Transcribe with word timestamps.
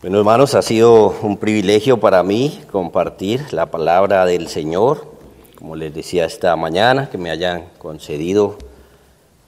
Bueno, 0.00 0.18
hermanos, 0.18 0.54
ha 0.54 0.62
sido 0.62 1.12
un 1.22 1.38
privilegio 1.38 1.98
para 1.98 2.22
mí 2.22 2.60
compartir 2.70 3.52
la 3.52 3.66
palabra 3.66 4.24
del 4.26 4.46
Señor, 4.46 5.04
como 5.56 5.74
les 5.74 5.92
decía 5.92 6.24
esta 6.24 6.54
mañana, 6.54 7.10
que 7.10 7.18
me 7.18 7.32
hayan 7.32 7.64
concedido 7.78 8.58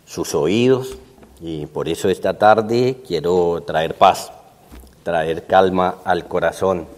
sus 0.07 0.35
oídos 0.35 0.99
y 1.41 1.67
por 1.67 1.89
eso 1.89 2.09
esta 2.09 2.37
tarde 2.37 2.97
quiero 3.07 3.63
traer 3.65 3.95
paz, 3.95 4.33
traer 5.05 5.47
calma 5.47 5.99
al 6.03 6.27
corazón 6.27 6.89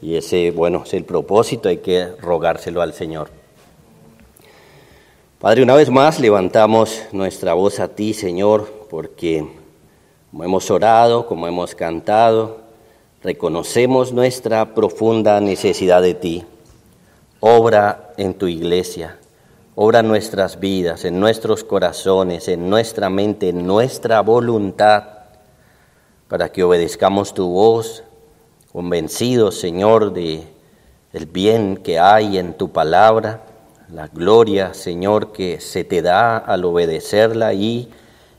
y 0.00 0.14
ese, 0.14 0.52
bueno, 0.52 0.84
es 0.86 0.94
el 0.94 1.02
propósito, 1.02 1.68
hay 1.68 1.78
que 1.78 2.06
rogárselo 2.20 2.80
al 2.80 2.92
Señor. 2.92 3.28
Padre, 5.40 5.64
una 5.64 5.74
vez 5.74 5.90
más 5.90 6.20
levantamos 6.20 7.02
nuestra 7.10 7.54
voz 7.54 7.80
a 7.80 7.88
ti, 7.88 8.14
Señor, 8.14 8.86
porque 8.88 9.44
como 10.30 10.44
hemos 10.44 10.70
orado, 10.70 11.26
como 11.26 11.48
hemos 11.48 11.74
cantado, 11.74 12.63
reconocemos 13.24 14.12
nuestra 14.12 14.74
profunda 14.74 15.40
necesidad 15.40 16.02
de 16.02 16.14
ti. 16.14 16.44
Obra 17.40 18.12
en 18.18 18.34
tu 18.34 18.46
iglesia, 18.46 19.18
obra 19.74 20.00
en 20.00 20.08
nuestras 20.08 20.60
vidas, 20.60 21.04
en 21.04 21.18
nuestros 21.18 21.64
corazones, 21.64 22.48
en 22.48 22.70
nuestra 22.70 23.10
mente, 23.10 23.48
en 23.48 23.66
nuestra 23.66 24.20
voluntad, 24.20 25.04
para 26.28 26.52
que 26.52 26.62
obedezcamos 26.62 27.34
tu 27.34 27.48
voz, 27.48 28.04
convencidos, 28.72 29.58
Señor, 29.58 30.12
de 30.12 30.44
el 31.12 31.26
bien 31.26 31.78
que 31.78 31.98
hay 31.98 32.38
en 32.38 32.54
tu 32.54 32.70
palabra 32.72 33.42
la 33.92 34.08
gloria, 34.08 34.74
Señor, 34.74 35.32
que 35.32 35.60
se 35.60 35.84
te 35.84 36.02
da 36.02 36.36
al 36.38 36.64
obedecerla 36.64 37.52
y 37.54 37.90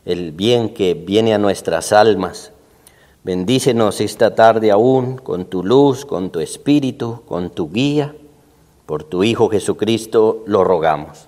el 0.05 0.31
bien 0.31 0.73
que 0.73 0.93
viene 0.93 1.33
a 1.33 1.37
nuestras 1.37 1.93
almas. 1.93 2.51
Bendícenos 3.25 4.01
esta 4.01 4.35
tarde 4.35 4.69
aún 4.69 5.17
con 5.17 5.45
tu 5.45 5.63
luz, 5.63 6.05
con 6.05 6.29
tu 6.29 6.39
espíritu, 6.41 7.23
con 7.25 7.49
tu 7.49 7.71
guía. 7.71 8.13
Por 8.85 9.03
tu 9.03 9.23
Hijo 9.23 9.49
Jesucristo 9.49 10.43
lo 10.45 10.63
rogamos. 10.63 11.27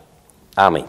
Amén. 0.55 0.85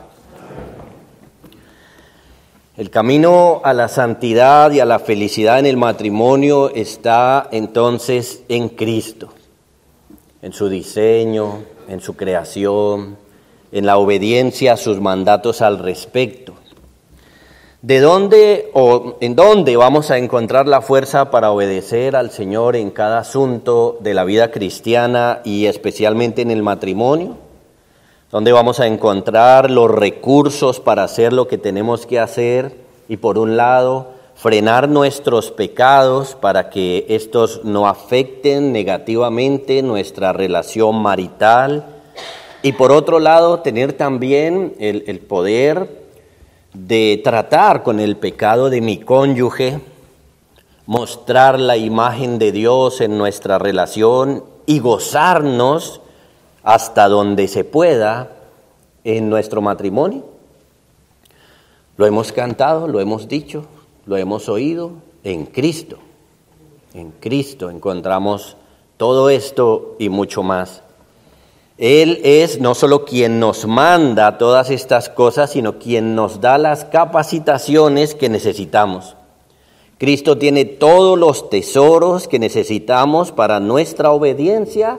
El 2.76 2.90
camino 2.90 3.62
a 3.64 3.72
la 3.72 3.88
santidad 3.88 4.70
y 4.70 4.80
a 4.80 4.84
la 4.84 4.98
felicidad 4.98 5.58
en 5.58 5.64
el 5.64 5.78
matrimonio 5.78 6.68
está 6.74 7.48
entonces 7.52 8.42
en 8.50 8.68
Cristo, 8.68 9.30
en 10.42 10.52
su 10.52 10.68
diseño, 10.68 11.62
en 11.88 12.02
su 12.02 12.16
creación, 12.16 13.16
en 13.72 13.86
la 13.86 13.96
obediencia 13.96 14.74
a 14.74 14.76
sus 14.76 15.00
mandatos 15.00 15.62
al 15.62 15.78
respecto. 15.78 16.57
¿De 17.80 18.00
dónde 18.00 18.70
o 18.74 19.18
en 19.20 19.36
dónde 19.36 19.76
vamos 19.76 20.10
a 20.10 20.18
encontrar 20.18 20.66
la 20.66 20.80
fuerza 20.80 21.30
para 21.30 21.52
obedecer 21.52 22.16
al 22.16 22.32
Señor 22.32 22.74
en 22.74 22.90
cada 22.90 23.20
asunto 23.20 23.98
de 24.00 24.14
la 24.14 24.24
vida 24.24 24.50
cristiana 24.50 25.42
y 25.44 25.66
especialmente 25.66 26.42
en 26.42 26.50
el 26.50 26.64
matrimonio? 26.64 27.36
¿Dónde 28.32 28.50
vamos 28.50 28.80
a 28.80 28.88
encontrar 28.88 29.70
los 29.70 29.92
recursos 29.92 30.80
para 30.80 31.04
hacer 31.04 31.32
lo 31.32 31.46
que 31.46 31.56
tenemos 31.56 32.04
que 32.04 32.18
hacer? 32.18 32.74
Y 33.08 33.18
por 33.18 33.38
un 33.38 33.56
lado, 33.56 34.08
frenar 34.34 34.88
nuestros 34.88 35.52
pecados 35.52 36.34
para 36.34 36.70
que 36.70 37.06
estos 37.08 37.64
no 37.64 37.86
afecten 37.86 38.72
negativamente 38.72 39.84
nuestra 39.84 40.32
relación 40.32 40.96
marital, 40.96 41.98
y 42.62 42.72
por 42.72 42.90
otro 42.90 43.20
lado, 43.20 43.60
tener 43.60 43.92
también 43.92 44.74
el, 44.80 45.20
poder 45.20 45.97
de 46.86 47.20
tratar 47.24 47.82
con 47.82 47.98
el 47.98 48.16
pecado 48.16 48.70
de 48.70 48.80
mi 48.80 48.98
cónyuge, 48.98 49.80
mostrar 50.86 51.58
la 51.58 51.76
imagen 51.76 52.38
de 52.38 52.52
Dios 52.52 53.00
en 53.00 53.18
nuestra 53.18 53.58
relación 53.58 54.44
y 54.64 54.78
gozarnos 54.78 56.00
hasta 56.62 57.08
donde 57.08 57.48
se 57.48 57.64
pueda 57.64 58.30
en 59.02 59.28
nuestro 59.28 59.60
matrimonio. 59.60 60.24
Lo 61.96 62.06
hemos 62.06 62.30
cantado, 62.30 62.86
lo 62.86 63.00
hemos 63.00 63.26
dicho, 63.26 63.64
lo 64.06 64.16
hemos 64.16 64.48
oído 64.48 64.92
en 65.24 65.46
Cristo. 65.46 65.98
En 66.94 67.10
Cristo 67.10 67.70
encontramos 67.70 68.56
todo 68.96 69.30
esto 69.30 69.96
y 69.98 70.08
mucho 70.08 70.42
más. 70.44 70.82
Él 71.78 72.20
es 72.24 72.60
no 72.60 72.74
solo 72.74 73.04
quien 73.04 73.38
nos 73.38 73.64
manda 73.64 74.36
todas 74.36 74.68
estas 74.68 75.08
cosas, 75.08 75.52
sino 75.52 75.78
quien 75.78 76.16
nos 76.16 76.40
da 76.40 76.58
las 76.58 76.84
capacitaciones 76.84 78.16
que 78.16 78.28
necesitamos. 78.28 79.16
Cristo 79.96 80.38
tiene 80.38 80.64
todos 80.64 81.16
los 81.16 81.50
tesoros 81.50 82.26
que 82.26 82.40
necesitamos 82.40 83.30
para 83.30 83.60
nuestra 83.60 84.10
obediencia 84.10 84.98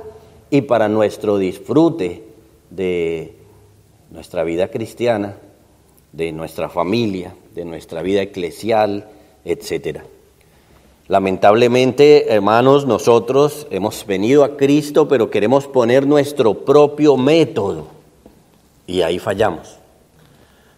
y 0.49 0.61
para 0.61 0.87
nuestro 0.87 1.37
disfrute 1.37 2.23
de 2.69 3.35
nuestra 4.09 4.43
vida 4.43 4.69
cristiana, 4.69 5.35
de 6.13 6.31
nuestra 6.31 6.69
familia, 6.69 7.35
de 7.55 7.65
nuestra 7.65 8.01
vida 8.01 8.21
eclesial, 8.21 9.09
etcétera. 9.43 10.05
Lamentablemente, 11.09 12.31
hermanos, 12.31 12.85
nosotros 12.85 13.65
hemos 13.71 14.05
venido 14.05 14.43
a 14.43 14.57
Cristo, 14.57 15.07
pero 15.07 15.31
queremos 15.31 15.65
poner 15.65 16.05
nuestro 16.05 16.53
propio 16.53 17.17
método 17.17 17.87
y 18.85 19.01
ahí 19.01 19.17
fallamos. 19.17 19.77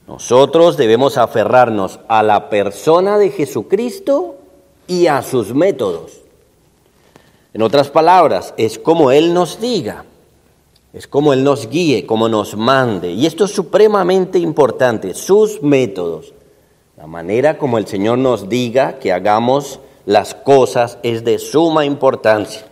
Nosotros 0.07 0.77
debemos 0.77 1.17
aferrarnos 1.17 1.99
a 2.07 2.23
la 2.23 2.49
persona 2.49 3.17
de 3.17 3.29
Jesucristo 3.29 4.35
y 4.87 5.07
a 5.07 5.21
sus 5.21 5.53
métodos. 5.53 6.21
En 7.53 7.61
otras 7.61 7.89
palabras, 7.89 8.53
es 8.55 8.79
como 8.79 9.11
Él 9.11 9.33
nos 9.33 9.59
diga, 9.59 10.05
es 10.93 11.07
como 11.07 11.33
Él 11.33 11.43
nos 11.43 11.67
guíe, 11.67 12.05
como 12.05 12.29
nos 12.29 12.55
mande. 12.55 13.11
Y 13.11 13.25
esto 13.25 13.43
es 13.43 13.51
supremamente 13.51 14.39
importante, 14.39 15.13
sus 15.13 15.61
métodos, 15.61 16.33
la 16.95 17.05
manera 17.05 17.57
como 17.57 17.77
el 17.77 17.85
Señor 17.85 18.17
nos 18.17 18.47
diga 18.47 18.97
que 18.97 19.11
hagamos 19.11 19.81
las 20.05 20.33
cosas 20.35 20.97
es 21.03 21.23
de 21.23 21.39
suma 21.39 21.85
importancia. 21.85 22.65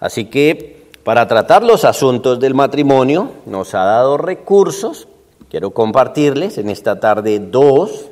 Así 0.00 0.26
que 0.26 0.90
para 1.04 1.26
tratar 1.26 1.62
los 1.62 1.84
asuntos 1.84 2.38
del 2.40 2.54
matrimonio 2.54 3.30
nos 3.46 3.74
ha 3.74 3.84
dado 3.84 4.18
recursos. 4.18 5.08
Quiero 5.48 5.70
compartirles 5.72 6.58
en 6.58 6.70
esta 6.70 7.00
tarde 7.00 7.38
dos, 7.38 8.06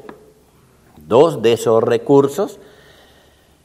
dos 1.07 1.43
de 1.43 1.55
esos 1.55 1.83
recursos 1.83 2.59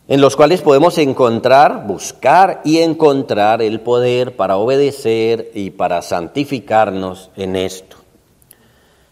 en 0.07 0.21
los 0.21 0.35
cuales 0.35 0.61
podemos 0.61 0.97
encontrar, 0.99 1.87
buscar 1.87 2.61
y 2.63 2.79
encontrar 2.79 3.61
el 3.61 3.79
poder 3.81 4.35
para 4.35 4.57
obedecer 4.57 5.51
y 5.55 5.71
para 5.71 6.01
santificarnos 6.01 7.31
en 7.35 7.55
esto. 7.55 7.97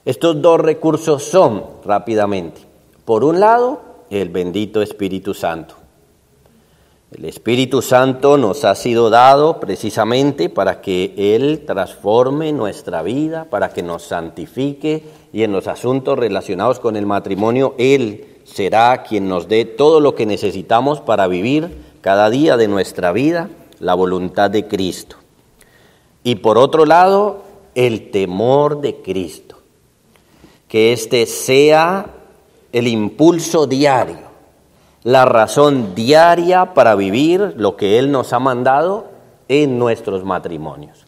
Estos 0.06 0.42
dos 0.42 0.60
recursos 0.60 1.24
son, 1.24 1.66
rápidamente, 1.84 2.62
por 3.06 3.24
un 3.24 3.40
lado, 3.40 3.82
el 4.22 4.30
bendito 4.30 4.82
Espíritu 4.82 5.34
Santo. 5.34 5.76
El 7.12 7.26
Espíritu 7.26 7.82
Santo 7.82 8.38
nos 8.38 8.64
ha 8.64 8.76
sido 8.76 9.10
dado 9.10 9.60
precisamente 9.60 10.50
para 10.50 10.82
que 10.82 11.14
Él 11.18 11.64
transforme 11.66 12.52
nuestra 12.52 13.02
vida, 13.02 13.46
para 13.46 13.70
que 13.70 13.84
nos 13.84 14.04
santifique 14.04 15.04
y 15.32 15.44
en 15.44 15.52
los 15.52 15.68
asuntos 15.68 16.18
relacionados 16.18 16.80
con 16.80 16.96
el 16.96 17.06
matrimonio, 17.06 17.76
Él 17.78 18.40
será 18.44 19.04
quien 19.04 19.28
nos 19.28 19.48
dé 19.48 19.66
todo 19.66 20.00
lo 20.00 20.16
que 20.16 20.26
necesitamos 20.26 21.02
para 21.02 21.28
vivir 21.28 21.70
cada 22.02 22.30
día 22.30 22.58
de 22.58 22.68
nuestra 22.68 23.12
vida 23.12 23.50
la 23.80 23.96
voluntad 23.96 24.50
de 24.50 24.68
Cristo. 24.68 25.18
Y 26.24 26.36
por 26.36 26.58
otro 26.58 26.86
lado, 26.86 27.44
el 27.76 28.12
temor 28.12 28.82
de 28.82 29.02
Cristo. 29.02 29.58
Que 30.68 30.94
éste 30.94 31.26
sea 31.28 32.13
el 32.74 32.88
impulso 32.88 33.68
diario, 33.68 34.34
la 35.04 35.24
razón 35.26 35.96
diaria 35.96 36.74
para 36.74 36.96
vivir 36.96 37.54
lo 37.56 37.78
que 37.78 38.00
Él 38.00 38.12
nos 38.12 38.34
ha 38.34 38.40
mandado 38.40 39.12
en 39.48 39.78
nuestros 39.78 40.26
matrimonios. 40.26 41.06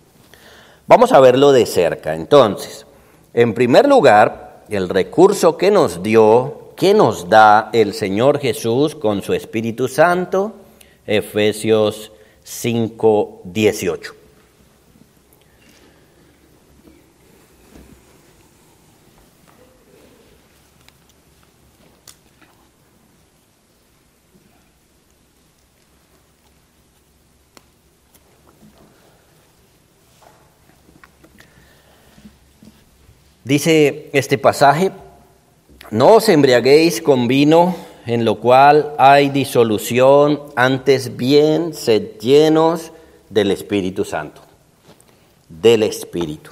Vamos 0.88 1.12
a 1.12 1.20
verlo 1.20 1.52
de 1.52 1.66
cerca. 1.66 2.14
Entonces, 2.14 2.86
en 3.34 3.54
primer 3.54 3.88
lugar, 3.88 4.64
el 4.70 4.88
recurso 4.88 5.58
que 5.58 5.72
nos 5.72 6.04
dio, 6.04 6.72
que 6.76 6.94
nos 6.94 7.30
da 7.30 7.70
el 7.74 7.94
Señor 7.94 8.40
Jesús 8.40 8.94
con 8.94 9.24
su 9.24 9.34
Espíritu 9.34 9.88
Santo, 9.88 10.54
Efesios 11.08 12.12
5, 12.44 13.42
18. 13.44 14.25
Dice 33.46 34.10
este 34.12 34.40
pasaje, 34.40 34.92
no 35.92 36.16
os 36.16 36.30
embriaguéis 36.30 37.00
con 37.00 37.28
vino 37.28 37.76
en 38.08 38.26
lo 38.26 38.40
cual 38.40 38.94
hay 38.98 39.30
disolución, 39.30 40.42
antes 40.56 41.16
bien 41.16 41.76
sed 41.76 42.18
llenos 42.20 42.92
del 43.30 43.52
Espíritu 43.52 44.04
Santo, 44.04 44.42
del 45.48 45.84
Espíritu. 45.84 46.50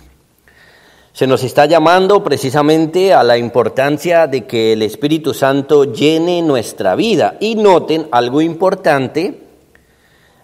Se 1.13 1.25
nos 1.25 1.43
está 1.43 1.65
llamando 1.65 2.23
precisamente 2.23 3.11
a 3.11 3.23
la 3.23 3.39
importancia 3.39 4.27
de 4.27 4.45
que 4.45 4.73
el 4.73 4.83
Espíritu 4.83 5.33
Santo 5.33 5.91
llene 5.91 6.43
nuestra 6.43 6.95
vida. 6.95 7.37
Y 7.39 7.55
noten 7.55 8.07
algo 8.11 8.39
importante, 8.39 9.39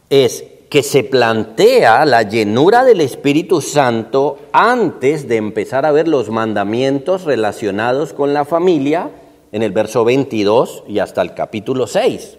es 0.09 0.43
que 0.69 0.83
se 0.83 1.03
plantea 1.03 2.05
la 2.05 2.21
llenura 2.21 2.83
del 2.83 3.01
Espíritu 3.01 3.59
Santo 3.59 4.37
antes 4.51 5.27
de 5.27 5.37
empezar 5.37 5.85
a 5.85 5.91
ver 5.91 6.07
los 6.07 6.29
mandamientos 6.29 7.23
relacionados 7.23 8.13
con 8.13 8.33
la 8.33 8.45
familia 8.45 9.09
en 9.51 9.63
el 9.63 9.71
verso 9.71 10.05
22 10.05 10.83
y 10.87 10.99
hasta 10.99 11.23
el 11.23 11.33
capítulo 11.33 11.87
6. 11.87 12.37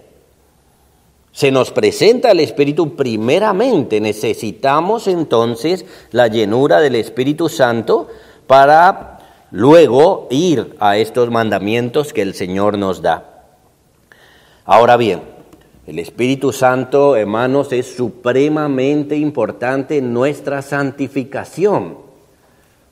Se 1.33 1.51
nos 1.51 1.73
presenta 1.73 2.31
el 2.31 2.41
Espíritu 2.41 2.95
primeramente. 2.95 4.01
Necesitamos 4.01 5.09
entonces 5.09 5.85
la 6.13 6.29
llenura 6.29 6.81
del 6.81 6.95
Espíritu 6.95 7.49
Santo 7.49 8.09
para 8.47 9.19
luego 9.51 10.29
ir 10.31 10.77
a 10.79 10.97
estos 10.99 11.31
mandamientos 11.31 12.13
que 12.13 12.23
el 12.23 12.35
Señor 12.35 12.79
nos 12.79 13.03
da. 13.03 13.45
Ahora 14.65 14.97
bien, 14.97 15.23
el 15.91 15.99
Espíritu 15.99 16.53
Santo, 16.53 17.17
hermanos, 17.17 17.73
es 17.73 17.97
supremamente 17.97 19.17
importante 19.17 19.99
en 19.99 20.15
nuestra 20.15 20.63
santificación. 20.63 21.99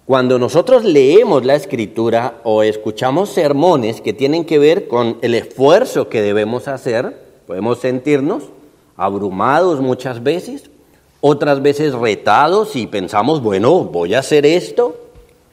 Cuando 0.04 0.36
nosotros 0.36 0.82
leemos 0.82 1.44
la 1.44 1.54
escritura 1.54 2.40
o 2.42 2.64
escuchamos 2.64 3.28
sermones 3.28 4.00
que 4.00 4.12
tienen 4.12 4.44
que 4.44 4.58
ver 4.58 4.88
con 4.88 5.18
el 5.22 5.36
esfuerzo 5.36 6.08
que 6.08 6.22
debemos 6.22 6.66
hacer, 6.66 7.16
podemos 7.46 7.78
sentirnos 7.78 8.48
abrumados 8.96 9.80
muchas 9.80 10.24
veces, 10.24 10.68
otras 11.20 11.62
veces 11.62 11.92
retados 11.92 12.74
y 12.74 12.88
pensamos, 12.88 13.40
bueno, 13.40 13.84
voy 13.84 14.14
a 14.14 14.18
hacer 14.18 14.44
esto, 14.44 14.96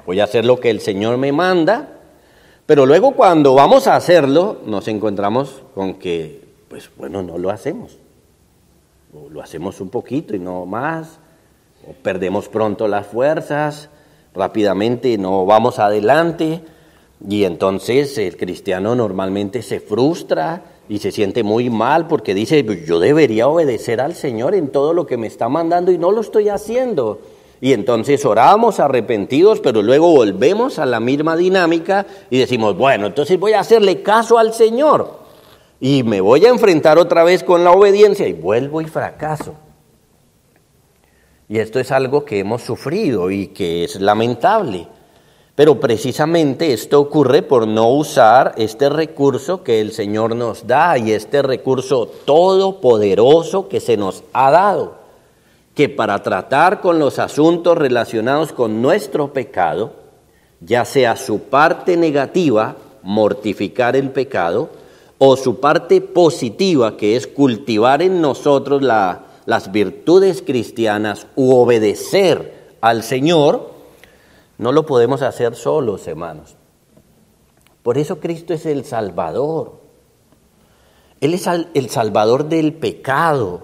voy 0.08 0.20
a 0.20 0.24
hacer 0.24 0.46
lo 0.46 0.60
que 0.60 0.72
el 0.72 0.80
Señor 0.80 1.18
me 1.18 1.32
manda, 1.32 2.00
pero 2.66 2.88
luego 2.88 3.12
cuando 3.12 3.54
vamos 3.54 3.86
a 3.86 3.96
hacerlo 3.96 4.58
nos 4.66 4.88
encontramos 4.88 5.62
con 5.76 5.94
que, 5.94 6.45
pues 6.68 6.90
bueno, 6.98 7.22
no 7.22 7.38
lo 7.38 7.50
hacemos, 7.50 7.98
lo 9.30 9.42
hacemos 9.42 9.80
un 9.82 9.90
poquito 9.90 10.36
y 10.36 10.40
no 10.40 10.66
más, 10.66 11.20
perdemos 12.02 12.50
pronto 12.50 12.88
las 12.88 13.08
fuerzas, 13.08 13.90
rápidamente 14.34 15.18
no 15.18 15.46
vamos 15.46 15.80
adelante 15.80 16.62
y 17.28 17.44
entonces 17.44 18.18
el 18.18 18.36
cristiano 18.36 18.96
normalmente 18.96 19.62
se 19.62 19.80
frustra 19.80 20.64
y 20.90 21.00
se 21.00 21.12
siente 21.12 21.44
muy 21.44 21.70
mal 21.70 22.08
porque 22.08 22.34
dice, 22.34 22.66
yo 22.86 23.00
debería 23.00 23.48
obedecer 23.48 24.02
al 24.02 24.16
Señor 24.16 24.54
en 24.54 24.70
todo 24.70 24.94
lo 24.94 25.06
que 25.06 25.18
me 25.18 25.28
está 25.28 25.50
mandando 25.50 25.92
y 25.92 25.98
no 25.98 26.12
lo 26.12 26.22
estoy 26.22 26.50
haciendo. 26.50 27.20
Y 27.62 27.72
entonces 27.74 28.26
oramos 28.26 28.80
arrepentidos, 28.80 29.62
pero 29.62 29.82
luego 29.82 30.12
volvemos 30.12 30.78
a 30.78 30.86
la 30.86 31.00
misma 31.00 31.38
dinámica 31.38 32.06
y 32.30 32.38
decimos, 32.38 32.78
bueno, 32.78 33.08
entonces 33.08 33.40
voy 33.40 33.54
a 33.54 33.62
hacerle 33.62 34.04
caso 34.04 34.38
al 34.38 34.54
Señor 34.54 35.25
y 35.80 36.04
me 36.04 36.22
voy 36.22 36.46
a 36.46 36.50
enfrentar 36.50 36.98
otra 36.98 37.24
vez 37.24 37.44
con 37.44 37.64
la 37.64 37.72
obediencia 37.72 38.28
y 38.28 38.34
vuelvo 38.34 38.82
y 38.82 38.86
fracaso. 38.86 39.56
Y 41.48 41.60
esto 41.60 41.80
es 41.80 41.92
algo 41.92 42.26
que 42.26 42.40
hemos 42.40 42.64
sufrido 42.64 43.30
y 43.30 43.48
que 43.48 43.84
es 43.84 44.00
lamentable. 44.00 44.88
Pero 45.56 45.80
precisamente 45.80 46.74
esto 46.74 47.00
ocurre 47.00 47.42
por 47.42 47.66
no 47.66 47.90
usar 47.90 48.54
este 48.58 48.90
recurso 48.90 49.64
que 49.64 49.80
el 49.80 49.94
Señor 49.94 50.36
nos 50.36 50.68
da 50.68 50.98
y 50.98 51.12
este 51.12 51.42
recurso 51.42 52.08
todopoderoso 52.26 53.70
que 53.70 53.80
se 53.80 53.96
nos 53.96 54.24
ha 54.34 54.52
dado, 54.52 54.96
que 55.74 55.88
para 55.88 56.22
tratar 56.24 56.82
con 56.82 57.00
los 57.00 57.20
asuntos 57.20 57.78
relacionados 57.78 58.52
con 58.52 58.82
nuestro 58.82 59.32
pecado, 59.32 59.94
ya 60.60 60.84
sea 60.84 61.16
su 61.16 61.44
parte 61.44 61.96
negativa, 61.96 62.76
mortificar 63.02 63.96
el 63.96 64.10
pecado, 64.10 64.70
o 65.18 65.38
su 65.38 65.60
parte 65.60 66.02
positiva, 66.02 66.98
que 66.98 67.16
es 67.16 67.28
cultivar 67.28 68.02
en 68.02 68.22
nosotros 68.22 68.82
la, 68.82 69.26
las 69.46 69.72
virtudes 69.72 70.42
cristianas 70.42 71.28
u 71.36 71.56
obedecer 71.56 72.76
al 72.82 73.04
Señor, 73.04 73.72
no 74.58 74.72
lo 74.72 74.86
podemos 74.86 75.22
hacer 75.22 75.56
solos, 75.56 76.08
hermanos. 76.08 76.56
Por 77.84 77.98
eso 77.98 78.20
Cristo 78.20 78.54
es 78.54 78.66
el 78.66 78.84
Salvador. 78.84 79.74
Él 81.22 81.34
es 81.34 81.48
el 81.48 81.90
Salvador 81.90 82.50
del 82.50 82.74
pecado, 82.74 83.62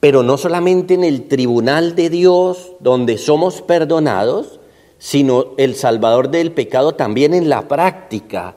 pero 0.00 0.22
no 0.22 0.36
solamente 0.36 0.94
en 0.94 1.04
el 1.04 1.28
tribunal 1.28 1.94
de 1.94 2.10
Dios 2.10 2.72
donde 2.80 3.18
somos 3.18 3.62
perdonados, 3.62 4.60
sino 4.98 5.54
el 5.56 5.74
Salvador 5.76 6.30
del 6.30 6.52
pecado 6.52 6.94
también 6.94 7.34
en 7.34 7.48
la 7.48 7.68
práctica, 7.68 8.56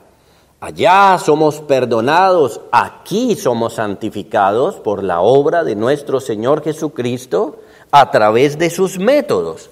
Allá 0.62 1.18
somos 1.18 1.60
perdonados, 1.60 2.60
aquí 2.70 3.34
somos 3.34 3.72
santificados 3.74 4.76
por 4.76 5.02
la 5.02 5.20
obra 5.20 5.64
de 5.64 5.74
nuestro 5.74 6.20
Señor 6.20 6.62
Jesucristo 6.62 7.58
a 7.90 8.12
través 8.12 8.58
de 8.58 8.70
sus 8.70 9.00
métodos. 9.00 9.70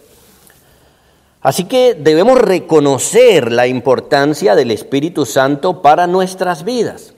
Así 1.43 1.67
que 1.67 1.95
debemos 1.95 2.41
reconocer 2.41 3.53
la 3.53 3.69
importancia 3.69 4.57
del 4.57 4.73
Espíritu 4.73 5.27
Santo 5.27 5.81
para 5.81 6.09
nuestras 6.09 6.65
vidas. 6.65 7.15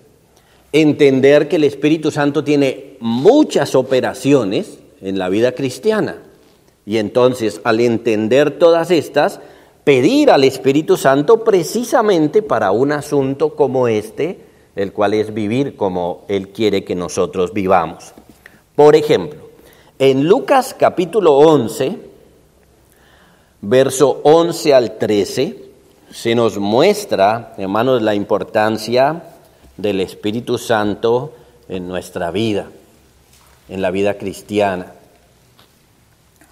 Entender 0.74 1.48
que 1.48 1.56
el 1.56 1.64
Espíritu 1.64 2.10
Santo 2.10 2.44
tiene 2.44 2.98
muchas 3.00 3.74
operaciones 3.74 4.80
en 5.00 5.18
la 5.18 5.30
vida 5.30 5.52
cristiana. 5.52 6.18
Y 6.84 6.98
entonces, 6.98 7.62
al 7.64 7.80
entender 7.80 8.58
todas 8.58 8.90
estas, 8.90 9.40
pedir 9.84 10.30
al 10.30 10.44
Espíritu 10.44 10.96
Santo 10.96 11.42
precisamente 11.42 12.42
para 12.42 12.70
un 12.70 12.92
asunto 12.92 13.56
como 13.56 13.88
este, 13.88 14.38
el 14.76 14.92
cual 14.92 15.14
es 15.14 15.34
vivir 15.34 15.76
como 15.76 16.24
Él 16.28 16.48
quiere 16.48 16.84
que 16.84 16.94
nosotros 16.94 17.52
vivamos. 17.52 18.12
Por 18.76 18.96
ejemplo, 18.96 19.40
en 19.98 20.26
Lucas 20.26 20.74
capítulo 20.78 21.36
11, 21.36 21.98
verso 23.60 24.20
11 24.22 24.74
al 24.74 24.98
13, 24.98 25.62
se 26.10 26.34
nos 26.34 26.58
muestra, 26.58 27.54
hermanos, 27.58 28.02
la 28.02 28.14
importancia 28.14 29.22
del 29.76 30.00
Espíritu 30.00 30.58
Santo 30.58 31.32
en 31.68 31.88
nuestra 31.88 32.30
vida, 32.30 32.66
en 33.68 33.82
la 33.82 33.90
vida 33.90 34.18
cristiana. 34.18 34.92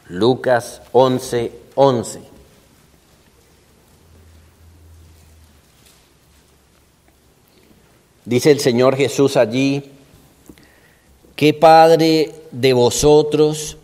Lucas 0.09 0.83
11, 0.93 1.53
11. 1.75 2.30
Dice 8.31 8.53
el 8.53 8.61
Señor 8.61 8.95
Jesús 8.95 9.37
allí, 9.37 9.91
¿qué 11.35 11.53
padre 11.53 12.31
de 12.53 12.73
vosotros, 12.75 13.77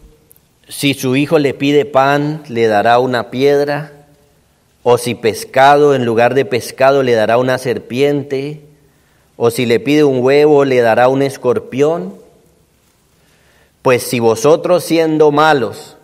si 0.69 0.95
su 0.95 1.17
hijo 1.17 1.41
le 1.41 1.53
pide 1.53 1.85
pan, 1.85 2.45
le 2.47 2.69
dará 2.69 3.01
una 3.01 3.33
piedra? 3.33 4.07
¿O 4.85 4.99
si 4.99 5.17
pescado, 5.17 5.97
en 5.97 6.05
lugar 6.05 6.35
de 6.35 6.45
pescado, 6.45 7.03
le 7.03 7.15
dará 7.15 7.39
una 7.39 7.59
serpiente? 7.59 8.61
¿O 9.37 9.51
si 9.51 9.67
le 9.67 9.81
pide 9.81 10.05
un 10.05 10.23
huevo, 10.23 10.65
le 10.65 10.81
dará 10.81 11.09
un 11.09 11.23
escorpión? 11.23 12.15
Pues 13.83 14.05
si 14.05 14.21
vosotros 14.21 14.85
siendo 14.85 15.33
malos 15.33 15.97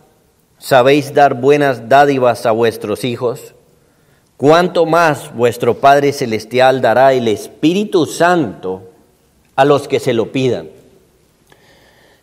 sabéis 0.59 1.15
dar 1.15 1.35
buenas 1.35 1.89
dádivas 1.89 2.45
a 2.45 2.51
vuestros 2.51 3.05
hijos, 3.05 3.55
cuánto 4.43 4.87
más 4.87 5.33
vuestro 5.37 5.75
Padre 5.75 6.13
Celestial 6.13 6.81
dará 6.81 7.13
el 7.13 7.29
Espíritu 7.29 8.07
Santo 8.07 8.83
a 9.55 9.65
los 9.65 9.87
que 9.87 10.01
se 10.01 10.13
lo 10.13 10.33
pidan. 10.33 10.69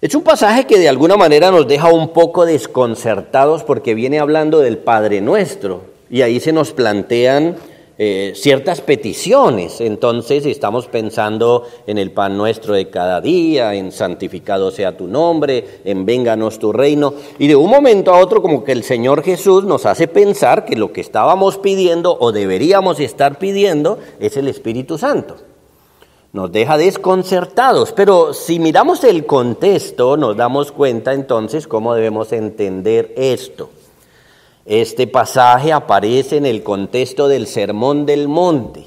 Es 0.01 0.13
un 0.15 0.23
pasaje 0.23 0.67
que 0.67 0.79
de 0.79 0.89
alguna 0.89 1.15
manera 1.15 1.49
nos 1.49 1.65
deja 1.65 1.87
un 1.87 2.09
poco 2.09 2.45
desconcertados 2.45 3.63
porque 3.63 3.93
viene 3.93 4.19
hablando 4.19 4.59
del 4.59 4.79
Padre 4.79 5.21
nuestro 5.21 5.83
y 6.09 6.21
ahí 6.21 6.41
se 6.41 6.51
nos 6.51 6.73
plantean 6.73 7.55
eh, 8.01 8.31
ciertas 8.33 8.79
peticiones. 8.79 9.81
Entonces 9.81 10.45
estamos 10.45 10.87
pensando 10.87 11.67
en 11.85 11.97
el 11.97 12.11
pan 12.11 12.37
nuestro 12.37 12.73
de 12.73 12.89
cada 12.89 13.19
día, 13.19 13.73
en 13.73 13.91
santificado 13.91 14.71
sea 14.71 14.95
tu 14.95 15.05
nombre, 15.05 15.81
en 15.83 16.05
vénganos 16.05 16.59
tu 16.59 16.71
reino. 16.71 17.13
Y 17.39 17.47
de 17.47 17.57
un 17.57 17.69
momento 17.69 18.13
a 18.13 18.19
otro 18.19 18.41
como 18.41 18.63
que 18.63 18.71
el 18.71 18.83
Señor 18.83 19.21
Jesús 19.21 19.65
nos 19.65 19.85
hace 19.85 20.07
pensar 20.07 20.63
que 20.63 20.77
lo 20.77 20.93
que 20.93 21.01
estábamos 21.01 21.57
pidiendo 21.57 22.17
o 22.17 22.31
deberíamos 22.31 23.01
estar 23.01 23.37
pidiendo 23.37 23.99
es 24.21 24.37
el 24.37 24.47
Espíritu 24.47 24.97
Santo. 24.97 25.35
Nos 26.31 26.53
deja 26.53 26.77
desconcertados, 26.77 27.91
pero 27.91 28.33
si 28.33 28.59
miramos 28.59 29.03
el 29.03 29.25
contexto 29.25 30.15
nos 30.15 30.37
damos 30.37 30.71
cuenta 30.71 31.11
entonces 31.11 31.67
cómo 31.67 31.95
debemos 31.95 32.31
entender 32.31 33.13
esto. 33.17 33.71
Este 34.69 35.07
pasaje 35.07 35.73
aparece 35.73 36.37
en 36.37 36.45
el 36.45 36.61
contexto 36.61 37.27
del 37.27 37.47
Sermón 37.47 38.05
del 38.05 38.27
Monte. 38.27 38.85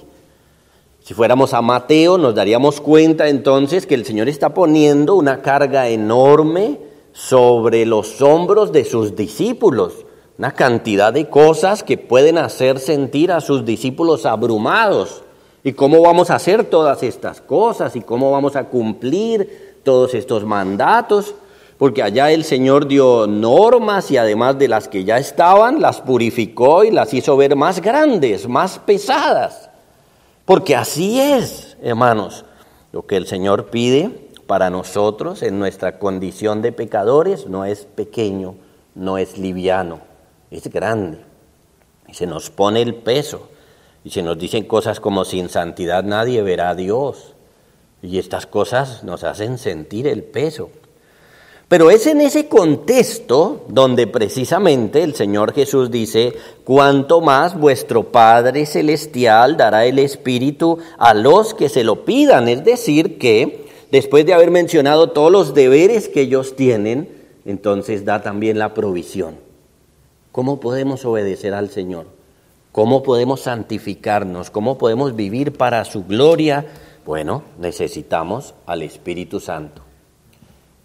Si 1.01 1.13
fuéramos 1.13 1.55
a 1.55 1.61
Mateo, 1.61 2.19
nos 2.19 2.37
daríamos 2.37 2.81
cuenta 2.81 3.27
entonces 3.27 3.85
que 3.85 3.97
el 3.97 4.05
Señor 4.05 4.29
está 4.29 4.55
poniendo 4.55 5.17
una 5.17 5.43
carga 5.43 5.89
enorme 5.89 6.79
sobre 7.13 7.85
los 7.85 8.23
hombros 8.23 8.71
de 8.71 8.85
sus 8.85 9.17
discípulos, 9.17 10.07
una 10.39 10.53
cantidad 10.53 11.13
de 11.13 11.29
cosas 11.29 11.83
que 11.83 11.99
pueden 11.99 12.39
hacer 12.39 12.79
sentir 12.79 13.33
a 13.33 13.41
sus 13.41 13.65
discípulos 13.65 14.25
abrumados. 14.25 15.25
¿Y 15.65 15.73
cómo 15.73 16.01
vamos 16.01 16.31
a 16.31 16.37
hacer 16.37 16.63
todas 16.63 17.03
estas 17.03 17.41
cosas? 17.41 17.97
¿Y 17.97 18.03
cómo 18.03 18.31
vamos 18.31 18.55
a 18.55 18.69
cumplir 18.69 19.81
todos 19.83 20.15
estos 20.15 20.45
mandatos? 20.45 21.35
Porque 21.83 22.05
allá 22.05 22.31
el 22.31 22.45
Señor 22.45 22.87
dio 22.87 23.27
normas 23.27 24.09
y 24.13 24.17
además 24.17 24.57
de 24.57 24.69
las 24.69 24.87
que 24.87 25.03
ya 25.03 25.19
estaban, 25.19 25.81
las 25.81 26.01
purificó 26.01 26.85
y 26.85 26.93
las 26.93 27.13
hizo 27.13 27.37
ver 27.37 27.57
más 27.57 27.81
grandes, 27.83 28.47
más 28.47 28.79
pesadas. 28.79 29.69
Porque 30.45 30.77
así 30.77 31.21
es, 31.21 31.77
hermanos, 31.83 32.45
lo 32.93 33.05
que 33.05 33.17
el 33.17 33.27
Señor 33.27 33.71
pide 33.71 34.29
para 34.47 34.71
nosotros 34.71 35.43
en 35.43 35.59
nuestra 35.59 35.99
condición 35.99 36.63
de 36.63 36.71
pecadores 36.71 37.49
no 37.49 37.65
es 37.65 37.85
pequeño, 37.85 38.55
no 38.95 39.19
es 39.19 39.37
liviano, 39.37 39.99
es 40.53 40.69
grande. 40.69 41.19
Y 42.07 42.15
se 42.15 42.29
nos 42.29 42.49
pone 42.51 42.81
el 42.81 42.95
peso. 42.95 43.49
Y 44.05 44.11
se 44.11 44.23
nos 44.23 44.39
dicen 44.39 44.67
cosas 44.69 45.01
como 45.01 45.25
sin 45.25 45.49
santidad 45.49 46.05
nadie 46.05 46.43
verá 46.43 46.71
a 46.71 46.75
Dios. 46.77 47.35
Y 48.03 48.21
estas 48.21 48.47
cosas 48.47 49.03
nos 49.03 49.25
hacen 49.25 49.59
sentir 49.59 50.07
el 50.07 50.23
peso. 50.23 50.71
Pero 51.73 51.91
es 51.91 52.07
en 52.07 52.21
ese 52.21 52.49
contexto 52.49 53.65
donde 53.67 54.07
precisamente 54.07 55.03
el 55.03 55.15
Señor 55.15 55.55
Jesús 55.55 55.91
dice, 55.91 56.35
cuanto 56.65 57.23
más 57.23 57.59
vuestro 57.59 58.13
Padre 58.13 58.67
Celestial 58.67 59.57
dará 59.57 59.87
el 59.87 59.99
Espíritu 59.99 60.77
a 60.99 61.15
los 61.15 61.55
que 61.55 61.71
se 61.71 61.83
lo 61.83 62.05
pidan. 62.05 62.49
Es 62.49 62.63
decir, 62.63 63.17
que 63.17 63.69
después 63.91 64.27
de 64.27 64.35
haber 64.35 64.51
mencionado 64.51 65.13
todos 65.13 65.33
los 65.33 65.55
deberes 65.55 66.11
que 66.11 66.21
ellos 66.21 66.57
tienen, 66.57 67.09
entonces 67.47 68.05
da 68.05 68.21
también 68.21 68.59
la 68.59 68.75
provisión. 68.75 69.37
¿Cómo 70.31 70.61
podemos 70.61 71.07
obedecer 71.07 71.55
al 71.55 71.71
Señor? 71.71 72.05
¿Cómo 72.73 73.03
podemos 73.03 73.41
santificarnos? 73.41 74.51
¿Cómo 74.51 74.77
podemos 74.77 75.17
vivir 75.17 75.55
para 75.55 75.87
su 75.87 76.05
gloria? 76.05 76.67
Bueno, 77.07 77.45
necesitamos 77.59 78.53
al 78.67 78.83
Espíritu 78.83 79.41
Santo. 79.41 79.85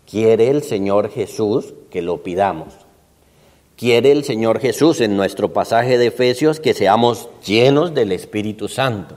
Quiere 0.10 0.50
el 0.50 0.64
Señor 0.64 1.10
Jesús 1.10 1.74
que 1.90 2.02
lo 2.02 2.24
pidamos. 2.24 2.74
Quiere 3.76 4.14
el 4.14 4.24
Señor 4.24 4.62
Jesús 4.62 5.02
en 5.02 5.18
nuestro 5.18 5.52
pasaje 5.52 5.98
de 5.98 6.08
Efesios 6.08 6.62
que 6.62 6.74
seamos 6.74 7.28
llenos 7.46 7.94
del 7.94 8.14
Espíritu 8.14 8.70
Santo. 8.70 9.16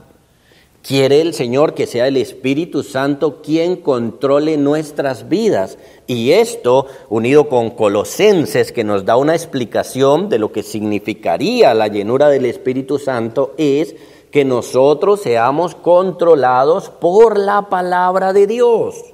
Quiere 0.85 1.21
el 1.21 1.33
Señor 1.33 1.75
que 1.75 1.87
sea 1.87 2.09
el 2.09 2.17
Espíritu 2.17 2.83
Santo 2.83 3.41
quien 3.41 3.77
controle 3.77 4.57
nuestras 4.57 5.29
vidas. 5.29 5.77
Y 6.07 6.31
esto, 6.31 6.87
unido 7.07 7.47
con 7.47 7.69
Colosenses, 7.69 8.73
que 8.73 8.83
nos 8.83 9.05
da 9.05 9.15
una 9.15 9.33
explicación 9.33 10.27
de 10.27 10.39
lo 10.39 10.51
que 10.51 10.61
significaría 10.61 11.73
la 11.73 11.87
llenura 11.87 12.27
del 12.27 12.45
Espíritu 12.45 12.99
Santo, 12.99 13.53
es 13.57 13.95
que 14.29 14.43
nosotros 14.43 15.21
seamos 15.21 15.73
controlados 15.73 16.89
por 16.89 17.39
la 17.39 17.69
palabra 17.69 18.33
de 18.33 18.45
Dios 18.45 19.13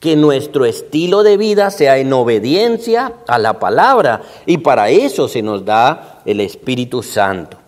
que 0.00 0.16
nuestro 0.16 0.64
estilo 0.64 1.22
de 1.22 1.36
vida 1.36 1.70
sea 1.70 1.98
en 1.98 2.12
obediencia 2.14 3.12
a 3.28 3.38
la 3.38 3.58
palabra 3.58 4.22
y 4.46 4.58
para 4.58 4.88
eso 4.88 5.28
se 5.28 5.42
nos 5.42 5.64
da 5.66 6.22
el 6.24 6.40
Espíritu 6.40 7.02
Santo. 7.02 7.58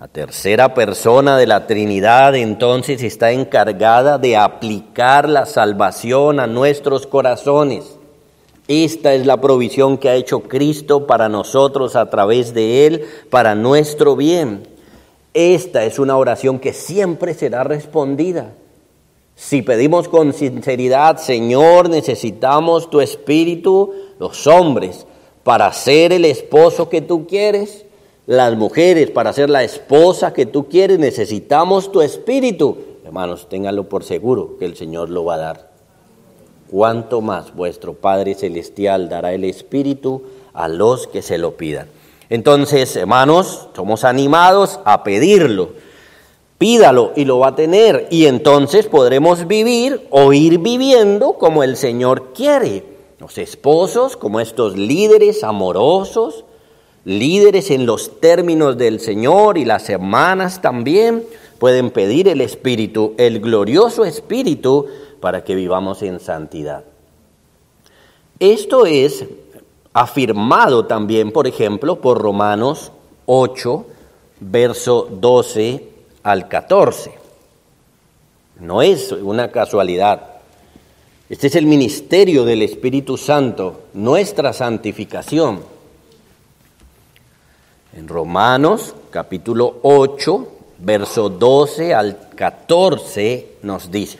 La 0.00 0.08
tercera 0.08 0.74
persona 0.74 1.36
de 1.36 1.46
la 1.46 1.66
Trinidad 1.66 2.34
entonces 2.34 3.02
está 3.02 3.32
encargada 3.32 4.18
de 4.18 4.36
aplicar 4.36 5.28
la 5.28 5.46
salvación 5.46 6.40
a 6.40 6.46
nuestros 6.46 7.06
corazones. 7.06 7.98
Esta 8.66 9.12
es 9.12 9.26
la 9.26 9.40
provisión 9.40 9.98
que 9.98 10.08
ha 10.08 10.14
hecho 10.14 10.40
Cristo 10.40 11.06
para 11.06 11.28
nosotros 11.28 11.96
a 11.96 12.08
través 12.08 12.54
de 12.54 12.86
Él, 12.86 13.04
para 13.28 13.54
nuestro 13.54 14.16
bien. 14.16 14.66
Esta 15.34 15.84
es 15.84 15.98
una 15.98 16.16
oración 16.16 16.58
que 16.58 16.72
siempre 16.72 17.34
será 17.34 17.62
respondida. 17.62 18.52
Si 19.36 19.62
pedimos 19.62 20.08
con 20.08 20.32
sinceridad, 20.32 21.16
Señor, 21.18 21.90
necesitamos 21.90 22.88
tu 22.88 23.00
espíritu, 23.00 23.92
los 24.18 24.46
hombres, 24.46 25.06
para 25.42 25.72
ser 25.72 26.12
el 26.12 26.24
esposo 26.24 26.88
que 26.88 27.00
tú 27.02 27.26
quieres, 27.26 27.84
las 28.26 28.56
mujeres, 28.56 29.10
para 29.10 29.32
ser 29.32 29.50
la 29.50 29.64
esposa 29.64 30.32
que 30.32 30.46
tú 30.46 30.68
quieres, 30.68 30.98
necesitamos 30.98 31.90
tu 31.90 32.00
espíritu. 32.00 32.78
Hermanos, 33.04 33.48
ténganlo 33.48 33.88
por 33.88 34.04
seguro 34.04 34.56
que 34.58 34.64
el 34.64 34.76
Señor 34.76 35.10
lo 35.10 35.24
va 35.24 35.34
a 35.34 35.38
dar. 35.38 35.70
Cuanto 36.70 37.20
más 37.20 37.54
vuestro 37.54 37.94
Padre 37.94 38.34
Celestial 38.34 39.08
dará 39.08 39.34
el 39.34 39.44
espíritu 39.44 40.22
a 40.54 40.68
los 40.68 41.06
que 41.06 41.22
se 41.22 41.38
lo 41.38 41.56
pidan. 41.56 41.88
Entonces, 42.30 42.96
hermanos, 42.96 43.68
somos 43.76 44.04
animados 44.04 44.80
a 44.84 45.04
pedirlo 45.04 45.72
Pídalo 46.58 47.12
y 47.16 47.24
lo 47.24 47.40
va 47.40 47.48
a 47.48 47.56
tener 47.56 48.06
y 48.10 48.26
entonces 48.26 48.86
podremos 48.86 49.46
vivir 49.46 50.06
o 50.10 50.32
ir 50.32 50.58
viviendo 50.58 51.34
como 51.34 51.62
el 51.62 51.76
Señor 51.76 52.32
quiere. 52.32 52.84
Los 53.18 53.38
esposos, 53.38 54.16
como 54.16 54.40
estos 54.40 54.76
líderes 54.76 55.42
amorosos, 55.42 56.44
líderes 57.04 57.70
en 57.70 57.86
los 57.86 58.20
términos 58.20 58.78
del 58.78 59.00
Señor 59.00 59.58
y 59.58 59.64
las 59.64 59.90
hermanas 59.90 60.62
también 60.62 61.24
pueden 61.58 61.90
pedir 61.90 62.28
el 62.28 62.40
Espíritu, 62.40 63.14
el 63.18 63.40
glorioso 63.40 64.04
Espíritu, 64.04 64.86
para 65.20 65.42
que 65.42 65.54
vivamos 65.54 66.02
en 66.02 66.20
santidad. 66.20 66.84
Esto 68.38 68.86
es 68.86 69.24
afirmado 69.92 70.86
también, 70.86 71.32
por 71.32 71.46
ejemplo, 71.46 72.00
por 72.00 72.18
Romanos 72.18 72.92
8, 73.26 73.86
verso 74.40 75.08
12 75.10 75.93
al 76.24 76.48
14. 76.48 77.12
No 78.58 78.82
es 78.82 79.12
una 79.12 79.52
casualidad. 79.52 80.22
Este 81.28 81.46
es 81.46 81.54
el 81.54 81.66
ministerio 81.66 82.44
del 82.44 82.62
Espíritu 82.62 83.16
Santo, 83.16 83.84
nuestra 83.94 84.52
santificación. 84.52 85.62
En 87.96 88.08
Romanos 88.08 88.94
capítulo 89.10 89.78
8, 89.82 90.48
verso 90.78 91.28
12 91.28 91.94
al 91.94 92.28
14 92.34 93.58
nos 93.62 93.90
dice, 93.90 94.18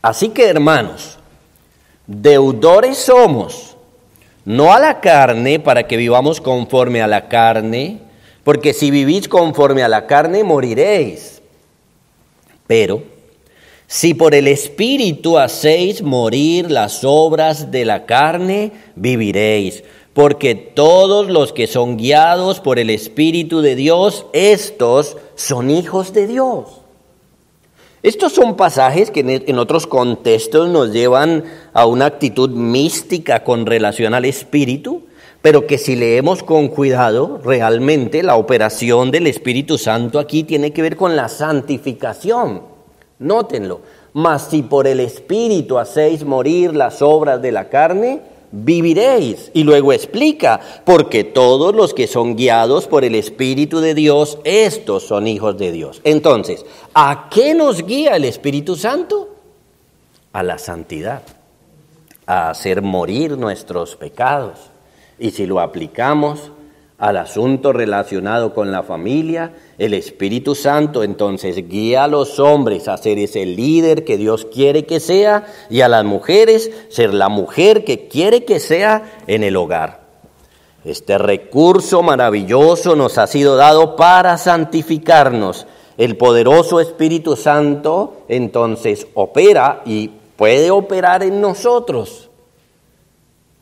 Así 0.00 0.30
que 0.30 0.48
hermanos, 0.48 1.18
deudores 2.06 2.98
somos, 2.98 3.76
no 4.44 4.72
a 4.72 4.80
la 4.80 5.00
carne 5.00 5.60
para 5.60 5.86
que 5.86 5.96
vivamos 5.96 6.40
conforme 6.40 7.02
a 7.02 7.06
la 7.06 7.28
carne, 7.28 8.00
porque 8.44 8.74
si 8.74 8.90
vivís 8.90 9.28
conforme 9.28 9.82
a 9.82 9.88
la 9.88 10.06
carne, 10.06 10.44
moriréis. 10.44 11.42
Pero 12.66 13.02
si 13.86 14.14
por 14.14 14.34
el 14.34 14.48
Espíritu 14.48 15.38
hacéis 15.38 16.02
morir 16.02 16.70
las 16.70 17.04
obras 17.04 17.70
de 17.70 17.84
la 17.84 18.06
carne, 18.06 18.72
viviréis. 18.96 19.84
Porque 20.14 20.54
todos 20.54 21.28
los 21.28 21.52
que 21.52 21.66
son 21.66 21.96
guiados 21.96 22.60
por 22.60 22.78
el 22.78 22.90
Espíritu 22.90 23.60
de 23.60 23.76
Dios, 23.76 24.26
estos 24.32 25.16
son 25.34 25.70
hijos 25.70 26.12
de 26.12 26.26
Dios. 26.26 26.80
Estos 28.02 28.32
son 28.32 28.56
pasajes 28.56 29.10
que 29.10 29.20
en 29.46 29.58
otros 29.58 29.86
contextos 29.86 30.68
nos 30.68 30.92
llevan 30.92 31.44
a 31.72 31.86
una 31.86 32.06
actitud 32.06 32.50
mística 32.50 33.44
con 33.44 33.64
relación 33.64 34.12
al 34.12 34.24
Espíritu, 34.24 35.02
pero 35.42 35.66
que 35.66 35.76
si 35.76 35.96
leemos 35.96 36.44
con 36.44 36.68
cuidado, 36.68 37.40
realmente 37.44 38.22
la 38.22 38.36
operación 38.36 39.10
del 39.10 39.26
Espíritu 39.26 39.76
Santo 39.76 40.20
aquí 40.20 40.44
tiene 40.44 40.72
que 40.72 40.82
ver 40.82 40.96
con 40.96 41.16
la 41.16 41.28
santificación. 41.28 42.62
Nótenlo. 43.18 43.80
Mas 44.14 44.48
si 44.50 44.62
por 44.62 44.86
el 44.86 45.00
Espíritu 45.00 45.78
hacéis 45.78 46.24
morir 46.24 46.76
las 46.76 47.02
obras 47.02 47.42
de 47.42 47.50
la 47.50 47.68
carne, 47.68 48.20
viviréis. 48.52 49.50
Y 49.52 49.64
luego 49.64 49.92
explica, 49.92 50.60
porque 50.84 51.24
todos 51.24 51.74
los 51.74 51.92
que 51.92 52.06
son 52.06 52.36
guiados 52.36 52.86
por 52.86 53.04
el 53.04 53.16
Espíritu 53.16 53.80
de 53.80 53.94
Dios, 53.94 54.38
estos 54.44 55.02
son 55.02 55.26
hijos 55.26 55.58
de 55.58 55.72
Dios. 55.72 56.00
Entonces, 56.04 56.64
¿a 56.94 57.28
qué 57.30 57.54
nos 57.54 57.84
guía 57.84 58.14
el 58.14 58.26
Espíritu 58.26 58.76
Santo? 58.76 59.30
A 60.32 60.42
la 60.44 60.58
santidad, 60.58 61.22
a 62.26 62.50
hacer 62.50 62.80
morir 62.80 63.36
nuestros 63.36 63.96
pecados 63.96 64.72
y 65.22 65.30
si 65.30 65.46
lo 65.46 65.60
aplicamos 65.60 66.50
al 66.98 67.16
asunto 67.16 67.72
relacionado 67.72 68.52
con 68.52 68.72
la 68.72 68.82
familia, 68.82 69.54
el 69.78 69.94
Espíritu 69.94 70.56
Santo 70.56 71.04
entonces 71.04 71.68
guía 71.68 72.04
a 72.04 72.08
los 72.08 72.40
hombres 72.40 72.88
a 72.88 72.96
ser 72.96 73.18
ese 73.18 73.46
líder 73.46 74.04
que 74.04 74.16
Dios 74.16 74.46
quiere 74.52 74.84
que 74.84 74.98
sea 74.98 75.46
y 75.70 75.82
a 75.82 75.88
las 75.88 76.04
mujeres 76.04 76.72
ser 76.88 77.14
la 77.14 77.28
mujer 77.28 77.84
que 77.84 78.08
quiere 78.08 78.44
que 78.44 78.58
sea 78.58 79.20
en 79.28 79.44
el 79.44 79.56
hogar. 79.56 80.02
Este 80.84 81.18
recurso 81.18 82.02
maravilloso 82.02 82.96
nos 82.96 83.16
ha 83.16 83.28
sido 83.28 83.54
dado 83.54 83.94
para 83.94 84.38
santificarnos. 84.38 85.68
El 85.98 86.16
poderoso 86.16 86.80
Espíritu 86.80 87.36
Santo 87.36 88.24
entonces 88.26 89.06
opera 89.14 89.82
y 89.84 90.10
puede 90.34 90.72
operar 90.72 91.22
en 91.22 91.40
nosotros, 91.40 92.28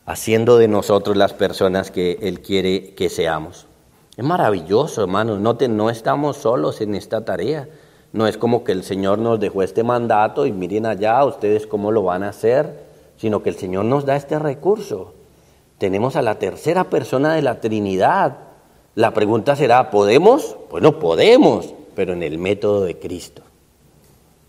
haciendo 0.07 0.59
de 0.59 0.69
nosotros 0.69 1.17
las 1.17 1.33
personas 1.33 1.91
que 1.91 2.19
Él 2.23 2.41
quiere 2.41 2.95
que 2.95 3.09
seamos. 3.09 3.67
Es 4.17 4.25
maravilloso, 4.25 5.03
hermanos, 5.03 5.41
no, 5.41 5.57
no 5.69 5.91
estamos 5.91 6.37
solos 6.37 6.81
en 6.81 6.95
esta 6.95 7.25
tarea. 7.25 7.69
No 8.13 8.27
es 8.27 8.37
como 8.37 8.65
que 8.65 8.73
el 8.73 8.83
Señor 8.83 9.19
nos 9.19 9.39
dejó 9.39 9.63
este 9.63 9.85
mandato 9.85 10.47
y 10.47 10.53
miren 10.53 10.85
allá 10.87 11.25
ustedes 11.25 11.67
cómo 11.67 11.93
lo 11.93 12.03
van 12.03 12.25
a 12.25 12.31
hacer, 12.31 12.85
sino 13.17 13.43
que 13.43 13.51
el 13.51 13.57
Señor 13.57 13.85
nos 13.85 14.05
da 14.05 14.17
este 14.17 14.39
recurso. 14.39 15.15
Tenemos 15.79 16.17
a 16.17 16.23
la 16.23 16.39
tercera 16.39 16.91
persona 16.91 17.35
de 17.35 17.43
la 17.43 17.61
Trinidad. 17.61 18.37
La 18.97 19.15
pregunta 19.15 19.55
será, 19.55 19.91
¿podemos? 19.91 20.57
Bueno, 20.71 20.99
podemos, 20.99 21.73
pero 21.95 22.13
en 22.13 22.23
el 22.23 22.39
método 22.39 22.85
de 22.85 22.99
Cristo, 22.99 23.43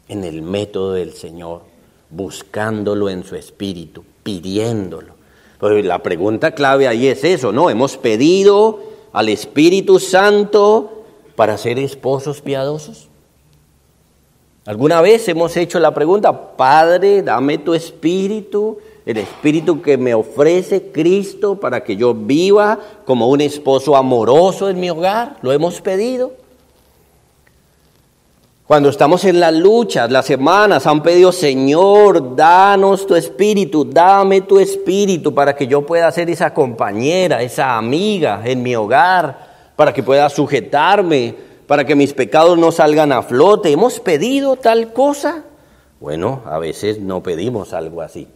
en 0.07 0.23
el 0.23 0.41
método 0.41 0.93
del 0.93 1.13
Señor, 1.13 1.61
buscándolo 2.09 3.09
en 3.09 3.23
su 3.23 3.35
espíritu, 3.35 4.03
pidiéndolo. 4.23 5.20
Pues 5.61 5.85
la 5.85 6.01
pregunta 6.01 6.55
clave 6.55 6.87
ahí 6.87 7.05
es 7.05 7.23
eso, 7.23 7.51
¿no? 7.51 7.69
Hemos 7.69 7.95
pedido 7.95 8.79
al 9.13 9.29
Espíritu 9.29 9.99
Santo 9.99 11.03
para 11.35 11.55
ser 11.59 11.77
esposos 11.77 12.41
piadosos. 12.41 13.09
¿Alguna 14.65 15.01
vez 15.01 15.27
hemos 15.27 15.55
hecho 15.55 15.79
la 15.79 15.93
pregunta, 15.93 16.57
Padre, 16.57 17.21
dame 17.21 17.59
tu 17.59 17.75
espíritu, 17.75 18.79
el 19.05 19.17
espíritu 19.17 19.83
que 19.83 19.99
me 19.99 20.15
ofrece 20.15 20.91
Cristo 20.91 21.59
para 21.59 21.83
que 21.83 21.95
yo 21.95 22.15
viva 22.15 22.79
como 23.05 23.27
un 23.27 23.41
esposo 23.41 23.95
amoroso 23.95 24.67
en 24.67 24.79
mi 24.79 24.89
hogar? 24.89 25.37
¿Lo 25.43 25.51
hemos 25.51 25.79
pedido? 25.79 26.33
Cuando 28.71 28.87
estamos 28.87 29.25
en 29.25 29.41
las 29.41 29.53
luchas, 29.53 30.09
las 30.09 30.29
hermanas 30.29 30.87
han 30.87 31.03
pedido, 31.03 31.33
Señor, 31.33 32.37
danos 32.37 33.05
tu 33.05 33.15
espíritu, 33.15 33.83
dame 33.83 34.39
tu 34.39 34.59
espíritu 34.59 35.35
para 35.35 35.53
que 35.57 35.67
yo 35.67 35.85
pueda 35.85 36.09
ser 36.09 36.29
esa 36.29 36.53
compañera, 36.53 37.41
esa 37.41 37.77
amiga 37.77 38.41
en 38.45 38.63
mi 38.63 38.73
hogar, 38.73 39.73
para 39.75 39.93
que 39.93 40.03
pueda 40.03 40.29
sujetarme, 40.29 41.35
para 41.67 41.83
que 41.83 41.95
mis 41.95 42.13
pecados 42.13 42.57
no 42.57 42.71
salgan 42.71 43.11
a 43.11 43.23
flote. 43.23 43.73
¿Hemos 43.73 43.99
pedido 43.99 44.55
tal 44.55 44.93
cosa? 44.93 45.43
Bueno, 45.99 46.41
a 46.45 46.57
veces 46.57 46.97
no 47.01 47.21
pedimos 47.21 47.73
algo 47.73 48.01
así. 48.01 48.29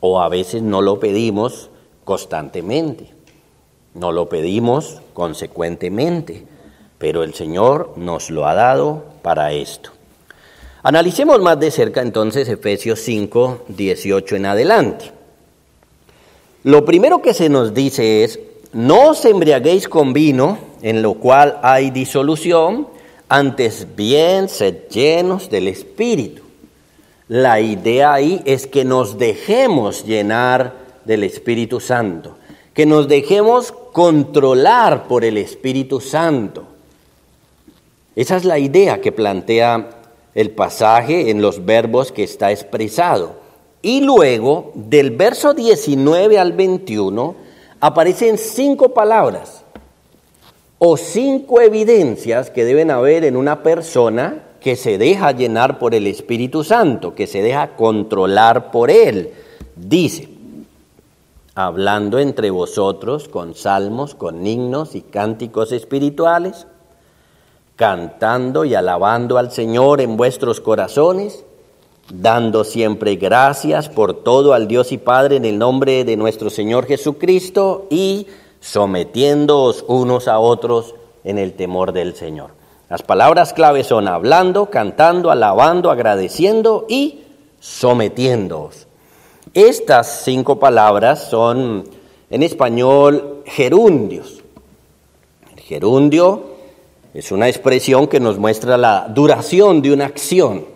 O 0.00 0.20
a 0.20 0.28
veces 0.28 0.60
no 0.60 0.82
lo 0.82 1.00
pedimos 1.00 1.70
constantemente. 2.04 3.10
No 3.94 4.12
lo 4.12 4.28
pedimos 4.28 5.00
consecuentemente. 5.14 6.57
Pero 6.98 7.22
el 7.22 7.34
Señor 7.34 7.92
nos 7.96 8.30
lo 8.30 8.46
ha 8.46 8.54
dado 8.54 9.04
para 9.22 9.52
esto. 9.52 9.90
Analicemos 10.82 11.40
más 11.40 11.58
de 11.58 11.70
cerca 11.70 12.02
entonces 12.02 12.48
Efesios 12.48 13.00
5, 13.00 13.64
18 13.68 14.36
en 14.36 14.46
adelante. 14.46 15.12
Lo 16.64 16.84
primero 16.84 17.22
que 17.22 17.34
se 17.34 17.48
nos 17.48 17.74
dice 17.74 18.24
es, 18.24 18.40
no 18.72 19.10
os 19.10 19.24
embriaguéis 19.24 19.88
con 19.88 20.12
vino, 20.12 20.58
en 20.82 21.02
lo 21.02 21.14
cual 21.14 21.58
hay 21.62 21.90
disolución, 21.90 22.88
antes 23.28 23.86
bien 23.96 24.48
sed 24.48 24.88
llenos 24.88 25.50
del 25.50 25.68
Espíritu. 25.68 26.42
La 27.28 27.60
idea 27.60 28.14
ahí 28.14 28.40
es 28.44 28.66
que 28.66 28.84
nos 28.84 29.18
dejemos 29.18 30.04
llenar 30.04 30.74
del 31.04 31.24
Espíritu 31.24 31.80
Santo, 31.80 32.36
que 32.72 32.86
nos 32.86 33.08
dejemos 33.08 33.72
controlar 33.72 35.08
por 35.08 35.24
el 35.24 35.36
Espíritu 35.36 36.00
Santo. 36.00 36.64
Esa 38.18 38.36
es 38.36 38.44
la 38.44 38.58
idea 38.58 39.00
que 39.00 39.12
plantea 39.12 39.90
el 40.34 40.50
pasaje 40.50 41.30
en 41.30 41.40
los 41.40 41.64
verbos 41.64 42.10
que 42.10 42.24
está 42.24 42.50
expresado. 42.50 43.36
Y 43.80 44.00
luego, 44.00 44.72
del 44.74 45.12
verso 45.12 45.54
19 45.54 46.36
al 46.36 46.52
21, 46.52 47.36
aparecen 47.78 48.36
cinco 48.36 48.88
palabras 48.88 49.62
o 50.78 50.96
cinco 50.96 51.60
evidencias 51.60 52.50
que 52.50 52.64
deben 52.64 52.90
haber 52.90 53.22
en 53.22 53.36
una 53.36 53.62
persona 53.62 54.42
que 54.60 54.74
se 54.74 54.98
deja 54.98 55.30
llenar 55.30 55.78
por 55.78 55.94
el 55.94 56.08
Espíritu 56.08 56.64
Santo, 56.64 57.14
que 57.14 57.28
se 57.28 57.40
deja 57.40 57.76
controlar 57.76 58.72
por 58.72 58.90
Él. 58.90 59.30
Dice, 59.76 60.28
hablando 61.54 62.18
entre 62.18 62.50
vosotros 62.50 63.28
con 63.28 63.54
salmos, 63.54 64.16
con 64.16 64.44
himnos 64.44 64.96
y 64.96 65.02
cánticos 65.02 65.70
espirituales, 65.70 66.66
cantando 67.78 68.64
y 68.64 68.74
alabando 68.74 69.38
al 69.38 69.52
Señor 69.52 70.00
en 70.00 70.16
vuestros 70.16 70.60
corazones, 70.60 71.44
dando 72.12 72.64
siempre 72.64 73.14
gracias 73.14 73.88
por 73.88 74.24
todo 74.24 74.52
al 74.52 74.66
Dios 74.66 74.90
y 74.90 74.98
Padre 74.98 75.36
en 75.36 75.44
el 75.44 75.58
nombre 75.58 76.04
de 76.04 76.16
nuestro 76.16 76.50
Señor 76.50 76.86
Jesucristo 76.86 77.86
y 77.88 78.26
sometiéndoos 78.58 79.84
unos 79.86 80.26
a 80.26 80.40
otros 80.40 80.96
en 81.22 81.38
el 81.38 81.52
temor 81.52 81.92
del 81.92 82.16
Señor. 82.16 82.50
Las 82.90 83.04
palabras 83.04 83.52
claves 83.52 83.86
son 83.86 84.08
hablando, 84.08 84.66
cantando, 84.66 85.30
alabando, 85.30 85.92
agradeciendo 85.92 86.84
y 86.88 87.20
sometiéndoos. 87.60 88.88
Estas 89.54 90.22
cinco 90.24 90.58
palabras 90.58 91.28
son 91.30 91.84
en 92.28 92.42
español 92.42 93.44
gerundios. 93.46 94.42
El 95.54 95.62
gerundio 95.62 96.57
es 97.18 97.32
una 97.32 97.48
expresión 97.48 98.06
que 98.06 98.20
nos 98.20 98.38
muestra 98.38 98.76
la 98.76 99.08
duración 99.08 99.82
de 99.82 99.92
una 99.92 100.04
acción. 100.04 100.66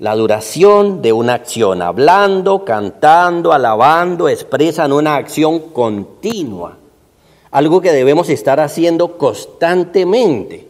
La 0.00 0.16
duración 0.16 1.00
de 1.00 1.12
una 1.12 1.34
acción, 1.34 1.80
hablando, 1.80 2.64
cantando, 2.64 3.52
alabando, 3.52 4.28
expresan 4.28 4.92
una 4.92 5.14
acción 5.14 5.60
continua, 5.72 6.78
algo 7.52 7.80
que 7.80 7.92
debemos 7.92 8.28
estar 8.30 8.58
haciendo 8.58 9.16
constantemente. 9.16 10.66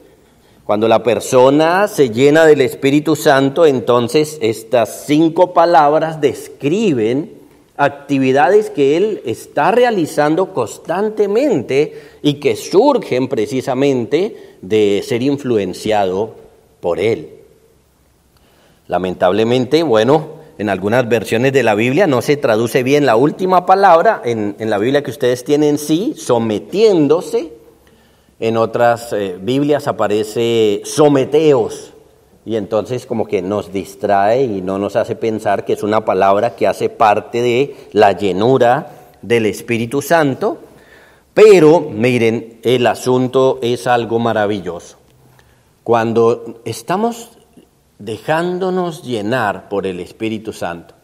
Cuando 0.66 0.86
la 0.86 1.02
persona 1.02 1.88
se 1.88 2.10
llena 2.10 2.44
del 2.44 2.60
Espíritu 2.60 3.16
Santo, 3.16 3.64
entonces 3.64 4.36
estas 4.42 5.06
cinco 5.06 5.54
palabras 5.54 6.20
describen 6.20 7.38
actividades 7.78 8.68
que 8.68 8.98
él 8.98 9.22
está 9.24 9.70
realizando 9.70 10.52
constantemente 10.52 12.02
y 12.22 12.34
que 12.34 12.54
surgen 12.56 13.28
precisamente 13.28 14.47
de 14.62 15.02
ser 15.06 15.22
influenciado 15.22 16.34
por 16.80 16.98
él. 16.98 17.30
Lamentablemente, 18.86 19.82
bueno, 19.82 20.38
en 20.58 20.68
algunas 20.68 21.08
versiones 21.08 21.52
de 21.52 21.62
la 21.62 21.74
Biblia 21.74 22.06
no 22.06 22.20
se 22.22 22.36
traduce 22.36 22.82
bien 22.82 23.06
la 23.06 23.16
última 23.16 23.66
palabra, 23.66 24.20
en, 24.24 24.56
la 24.58 24.78
Biblia 24.78 25.02
que 25.02 25.10
ustedes 25.10 25.44
tienen 25.44 25.78
sí, 25.78 26.14
sometiéndose, 26.16 27.52
en 28.40 28.56
otras 28.56 29.12
eh, 29.12 29.36
Biblias 29.40 29.88
aparece 29.88 30.82
someteos, 30.84 31.92
y 32.44 32.56
entonces 32.56 33.04
como 33.04 33.26
que 33.26 33.42
nos 33.42 33.72
distrae 33.72 34.44
y 34.44 34.62
no 34.62 34.78
nos 34.78 34.96
hace 34.96 35.16
pensar 35.16 35.64
que 35.64 35.74
es 35.74 35.82
una 35.82 36.04
palabra 36.04 36.56
que 36.56 36.66
hace 36.66 36.88
parte 36.88 37.42
de 37.42 37.76
la 37.92 38.12
llenura 38.12 38.90
del 39.22 39.46
Espíritu 39.46 40.00
Santo, 40.00 40.58
pero 41.38 41.78
miren, 41.78 42.58
el 42.64 42.84
asunto 42.88 43.60
es 43.62 43.86
algo 43.86 44.18
maravilloso. 44.18 44.96
Cuando 45.84 46.60
estamos 46.64 47.30
dejándonos 48.00 49.04
llenar 49.04 49.68
por 49.68 49.86
el 49.86 50.00
Espíritu 50.00 50.52
Santo. 50.52 50.96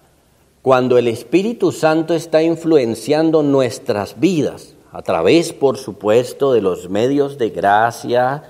Cuando 0.60 0.98
el 0.98 1.06
Espíritu 1.06 1.70
Santo 1.70 2.14
está 2.14 2.42
influenciando 2.42 3.44
nuestras 3.44 4.18
vidas, 4.18 4.74
a 4.90 5.02
través, 5.02 5.52
por 5.52 5.78
supuesto, 5.78 6.52
de 6.52 6.62
los 6.62 6.90
medios 6.90 7.38
de 7.38 7.50
gracia, 7.50 8.42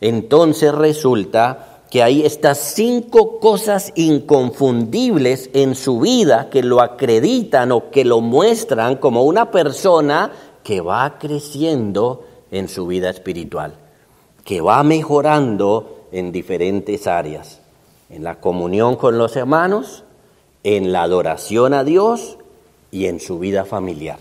entonces 0.00 0.74
resulta 0.74 1.82
que 1.90 2.02
hay 2.02 2.22
estas 2.22 2.58
cinco 2.58 3.38
cosas 3.38 3.92
inconfundibles 3.96 5.50
en 5.54 5.74
su 5.74 6.00
vida 6.00 6.48
que 6.50 6.62
lo 6.62 6.80
acreditan 6.82 7.72
o 7.72 7.90
que 7.90 8.04
lo 8.04 8.20
muestran 8.20 8.96
como 8.96 9.24
una 9.24 9.50
persona 9.50 10.30
que 10.68 10.82
va 10.82 11.18
creciendo 11.18 12.26
en 12.50 12.68
su 12.68 12.86
vida 12.86 13.08
espiritual, 13.08 13.72
que 14.44 14.60
va 14.60 14.82
mejorando 14.82 16.08
en 16.12 16.30
diferentes 16.30 17.06
áreas 17.06 17.62
en 18.10 18.22
la 18.22 18.38
comunión 18.38 18.96
con 18.96 19.16
los 19.16 19.34
hermanos, 19.34 20.04
en 20.64 20.92
la 20.92 21.04
adoración 21.04 21.72
a 21.72 21.84
Dios 21.84 22.36
y 22.90 23.06
en 23.06 23.18
su 23.18 23.38
vida 23.38 23.64
familiar. 23.64 24.18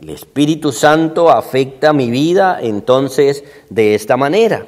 El 0.00 0.10
Espíritu 0.10 0.70
Santo 0.70 1.28
afecta 1.28 1.92
mi 1.92 2.08
vida 2.08 2.60
entonces 2.62 3.42
de 3.68 3.96
esta 3.96 4.16
manera. 4.16 4.64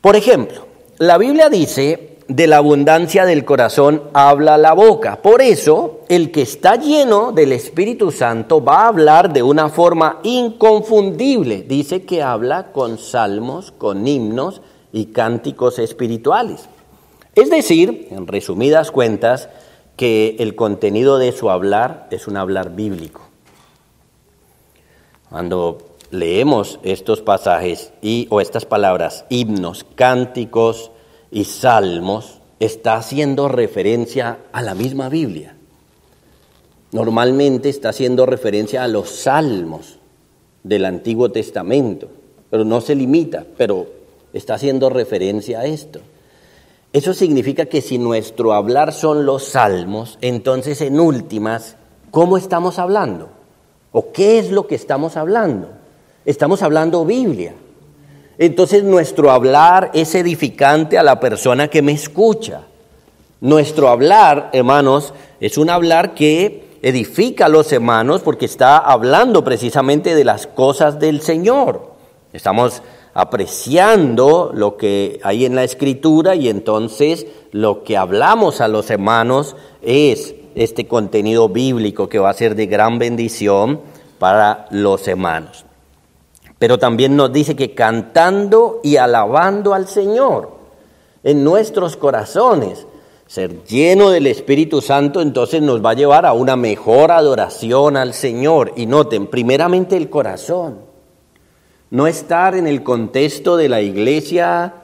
Por 0.00 0.16
ejemplo, 0.16 0.66
la 0.98 1.18
Biblia 1.18 1.48
dice 1.50 2.15
de 2.28 2.46
la 2.46 2.56
abundancia 2.56 3.24
del 3.24 3.44
corazón 3.44 4.02
habla 4.12 4.58
la 4.58 4.72
boca. 4.72 5.22
Por 5.22 5.42
eso, 5.42 6.00
el 6.08 6.32
que 6.32 6.42
está 6.42 6.76
lleno 6.76 7.32
del 7.32 7.52
Espíritu 7.52 8.10
Santo 8.10 8.62
va 8.64 8.82
a 8.82 8.88
hablar 8.88 9.32
de 9.32 9.42
una 9.42 9.68
forma 9.68 10.18
inconfundible. 10.24 11.62
Dice 11.62 12.02
que 12.02 12.22
habla 12.22 12.72
con 12.72 12.98
salmos, 12.98 13.70
con 13.70 14.06
himnos 14.06 14.60
y 14.92 15.06
cánticos 15.06 15.78
espirituales. 15.78 16.68
Es 17.34 17.50
decir, 17.50 18.08
en 18.10 18.26
resumidas 18.26 18.90
cuentas, 18.90 19.48
que 19.96 20.36
el 20.40 20.54
contenido 20.54 21.18
de 21.18 21.32
su 21.32 21.50
hablar 21.50 22.08
es 22.10 22.28
un 22.28 22.36
hablar 22.36 22.74
bíblico. 22.74 23.22
Cuando 25.30 25.78
leemos 26.10 26.78
estos 26.82 27.22
pasajes 27.22 27.92
y, 28.02 28.26
o 28.30 28.40
estas 28.40 28.66
palabras, 28.66 29.24
himnos, 29.28 29.84
cánticos, 29.94 30.90
y 31.30 31.44
Salmos 31.44 32.40
está 32.60 32.96
haciendo 32.96 33.48
referencia 33.48 34.38
a 34.52 34.62
la 34.62 34.74
misma 34.74 35.08
Biblia. 35.08 35.56
Normalmente 36.92 37.68
está 37.68 37.90
haciendo 37.90 38.26
referencia 38.26 38.82
a 38.82 38.88
los 38.88 39.10
salmos 39.10 39.98
del 40.62 40.84
Antiguo 40.84 41.30
Testamento, 41.30 42.08
pero 42.48 42.64
no 42.64 42.80
se 42.80 42.94
limita, 42.94 43.44
pero 43.56 43.86
está 44.32 44.54
haciendo 44.54 44.88
referencia 44.88 45.60
a 45.60 45.66
esto. 45.66 46.00
Eso 46.92 47.12
significa 47.12 47.66
que 47.66 47.82
si 47.82 47.98
nuestro 47.98 48.54
hablar 48.54 48.92
son 48.92 49.26
los 49.26 49.44
salmos, 49.44 50.16
entonces 50.22 50.80
en 50.80 50.98
últimas, 50.98 51.76
¿cómo 52.10 52.38
estamos 52.38 52.78
hablando? 52.78 53.28
¿O 53.92 54.12
qué 54.12 54.38
es 54.38 54.50
lo 54.50 54.66
que 54.66 54.76
estamos 54.76 55.16
hablando? 55.16 55.68
Estamos 56.24 56.62
hablando 56.62 57.04
Biblia. 57.04 57.54
Entonces 58.38 58.84
nuestro 58.84 59.30
hablar 59.30 59.90
es 59.94 60.14
edificante 60.14 60.98
a 60.98 61.02
la 61.02 61.20
persona 61.20 61.68
que 61.68 61.82
me 61.82 61.92
escucha. 61.92 62.62
Nuestro 63.40 63.88
hablar, 63.88 64.50
hermanos, 64.52 65.14
es 65.40 65.58
un 65.58 65.70
hablar 65.70 66.14
que 66.14 66.66
edifica 66.82 67.46
a 67.46 67.50
los 67.50 67.72
hermanos 67.72 68.22
porque 68.22 68.46
está 68.46 68.78
hablando 68.78 69.44
precisamente 69.44 70.14
de 70.14 70.24
las 70.24 70.46
cosas 70.46 70.98
del 70.98 71.20
Señor. 71.20 71.92
Estamos 72.32 72.82
apreciando 73.14 74.50
lo 74.54 74.76
que 74.76 75.20
hay 75.22 75.46
en 75.46 75.54
la 75.54 75.64
escritura 75.64 76.34
y 76.34 76.48
entonces 76.48 77.26
lo 77.52 77.82
que 77.82 77.96
hablamos 77.96 78.60
a 78.60 78.68
los 78.68 78.90
hermanos 78.90 79.56
es 79.80 80.34
este 80.54 80.86
contenido 80.86 81.48
bíblico 81.48 82.08
que 82.08 82.18
va 82.18 82.30
a 82.30 82.34
ser 82.34 82.54
de 82.54 82.66
gran 82.66 82.98
bendición 82.98 83.80
para 84.18 84.66
los 84.70 85.06
hermanos. 85.08 85.65
Pero 86.58 86.78
también 86.78 87.16
nos 87.16 87.32
dice 87.32 87.54
que 87.54 87.74
cantando 87.74 88.80
y 88.82 88.96
alabando 88.96 89.74
al 89.74 89.88
Señor 89.88 90.56
en 91.22 91.44
nuestros 91.44 91.96
corazones, 91.96 92.86
ser 93.26 93.64
lleno 93.64 94.10
del 94.10 94.26
Espíritu 94.26 94.80
Santo 94.80 95.20
entonces 95.20 95.60
nos 95.60 95.84
va 95.84 95.90
a 95.90 95.94
llevar 95.94 96.24
a 96.24 96.32
una 96.32 96.56
mejor 96.56 97.10
adoración 97.10 97.96
al 97.96 98.14
Señor. 98.14 98.72
Y 98.76 98.86
noten, 98.86 99.26
primeramente 99.26 99.96
el 99.96 100.08
corazón. 100.08 100.78
No 101.90 102.06
estar 102.06 102.54
en 102.54 102.66
el 102.66 102.82
contexto 102.82 103.56
de 103.56 103.68
la 103.68 103.80
iglesia 103.80 104.74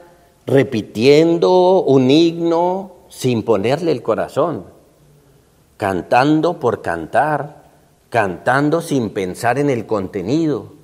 repitiendo 0.47 1.83
un 1.83 2.11
himno 2.11 2.93
sin 3.09 3.43
ponerle 3.43 3.93
el 3.93 4.03
corazón, 4.03 4.65
cantando 5.77 6.59
por 6.59 6.83
cantar, 6.83 7.65
cantando 8.09 8.81
sin 8.81 9.11
pensar 9.11 9.59
en 9.59 9.71
el 9.71 9.87
contenido 9.87 10.82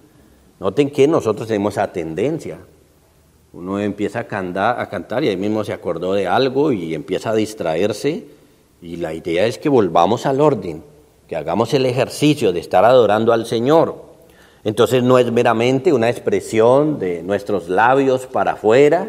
Noten 0.61 0.91
que 0.91 1.07
nosotros 1.07 1.47
tenemos 1.47 1.75
esa 1.75 1.93
tendencia. 1.93 2.59
Uno 3.53 3.79
empieza 3.79 4.21
a 4.21 4.25
cantar, 4.25 4.81
a 4.81 4.89
cantar 4.89 5.25
y 5.25 5.29
ahí 5.29 5.37
mismo 5.37 5.65
se 5.65 5.73
acordó 5.73 6.13
de 6.15 6.27
algo 6.27 6.73
y 6.73 6.95
empieza 6.95 7.31
a 7.31 7.35
distraerse. 7.35 8.27
Y 8.83 8.97
la 8.97 9.15
idea 9.15 9.47
es 9.47 9.59
que 9.59 9.69
volvamos 9.69 10.27
al 10.27 10.41
orden, 10.41 10.83
que 11.27 11.37
hagamos 11.37 11.73
el 11.75 11.87
ejercicio 11.87 12.53
de 12.53 12.61
estar 12.61 12.85
adorando 12.85 13.33
al 13.33 13.47
Señor. 13.47 14.09
Entonces 14.65 15.03
no 15.03 15.19
es 15.19 15.31
meramente 15.33 15.93
una 15.93 16.11
expresión 16.11 16.99
de 16.99 17.23
nuestros 17.23 17.69
labios 17.69 18.27
para 18.27 18.53
afuera, 18.53 19.09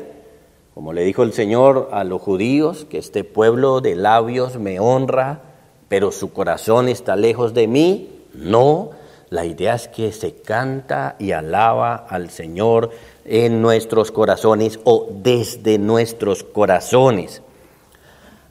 como 0.73 0.93
le 0.93 1.03
dijo 1.03 1.23
el 1.23 1.33
Señor 1.33 1.89
a 1.91 2.03
los 2.03 2.21
judíos, 2.21 2.85
que 2.85 2.99
este 2.99 3.23
pueblo 3.23 3.81
de 3.81 3.95
labios 3.95 4.57
me 4.57 4.79
honra, 4.79 5.41
pero 5.89 6.11
su 6.11 6.31
corazón 6.31 6.87
está 6.87 7.15
lejos 7.15 7.53
de 7.53 7.67
mí. 7.67 8.09
No, 8.33 8.91
la 9.29 9.45
idea 9.45 9.75
es 9.75 9.87
que 9.87 10.11
se 10.11 10.33
canta 10.35 11.15
y 11.19 11.31
alaba 11.31 11.95
al 11.95 12.31
Señor 12.31 12.89
en 13.25 13.61
nuestros 13.61 14.11
corazones 14.11 14.79
o 14.85 15.07
desde 15.11 15.77
nuestros 15.77 16.43
corazones. 16.43 17.43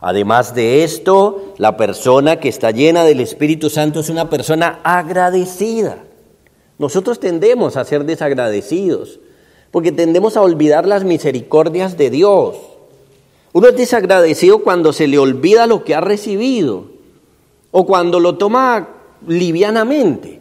Además 0.01 0.55
de 0.55 0.85
esto, 0.85 1.55
la 1.59 1.77
persona 1.77 2.39
que 2.39 2.49
está 2.49 2.71
llena 2.71 3.05
del 3.05 3.21
Espíritu 3.21 3.71
Santo 3.71 3.99
es 4.01 4.09
una 4.09 4.31
persona 4.31 4.79
agradecida. 4.85 5.99
Nosotros 6.79 7.19
tendemos 7.19 7.77
a 7.77 7.85
ser 7.85 8.05
desagradecidos 8.05 9.19
porque 9.73 9.91
tendemos 9.91 10.37
a 10.37 10.43
olvidar 10.43 10.87
las 10.87 11.03
misericordias 11.03 11.97
de 11.97 12.11
Dios. 12.11 12.57
Uno 13.53 13.69
es 13.69 13.77
desagradecido 13.77 14.61
cuando 14.61 14.93
se 14.93 15.09
le 15.09 15.19
olvida 15.19 15.67
lo 15.67 15.83
que 15.83 15.97
ha 15.97 16.01
recibido 16.01 16.85
o 17.73 17.85
cuando 17.85 18.21
lo 18.21 18.39
toma 18.39 18.91
livianamente. 19.27 20.39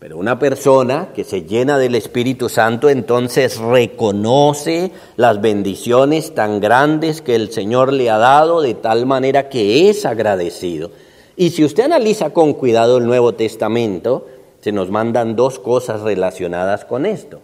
Pero 0.00 0.16
una 0.16 0.38
persona 0.38 1.10
que 1.14 1.24
se 1.24 1.42
llena 1.42 1.76
del 1.76 1.94
Espíritu 1.94 2.48
Santo 2.48 2.88
entonces 2.88 3.58
reconoce 3.58 4.92
las 5.16 5.42
bendiciones 5.42 6.34
tan 6.34 6.58
grandes 6.58 7.20
que 7.20 7.34
el 7.34 7.52
Señor 7.52 7.92
le 7.92 8.08
ha 8.08 8.16
dado 8.16 8.62
de 8.62 8.72
tal 8.72 9.04
manera 9.04 9.50
que 9.50 9.90
es 9.90 10.06
agradecido. 10.06 10.90
Y 11.36 11.50
si 11.50 11.66
usted 11.66 11.84
analiza 11.84 12.30
con 12.30 12.54
cuidado 12.54 12.96
el 12.96 13.06
Nuevo 13.06 13.34
Testamento, 13.34 14.26
se 14.62 14.72
nos 14.72 14.90
mandan 14.90 15.36
dos 15.36 15.58
cosas 15.58 16.00
relacionadas 16.00 16.86
con 16.86 17.04
esto. 17.04 17.40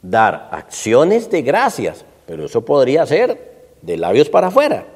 Dar 0.00 0.48
acciones 0.52 1.30
de 1.30 1.42
gracias, 1.42 2.06
pero 2.26 2.46
eso 2.46 2.62
podría 2.64 3.04
ser 3.04 3.66
de 3.82 3.98
labios 3.98 4.30
para 4.30 4.46
afuera. 4.46 4.86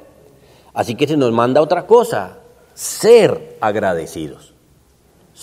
Así 0.73 0.95
que 0.95 1.05
se 1.05 1.17
nos 1.17 1.31
manda 1.33 1.61
otra 1.61 1.85
cosa, 1.85 2.39
ser 2.73 3.57
agradecidos. 3.61 4.52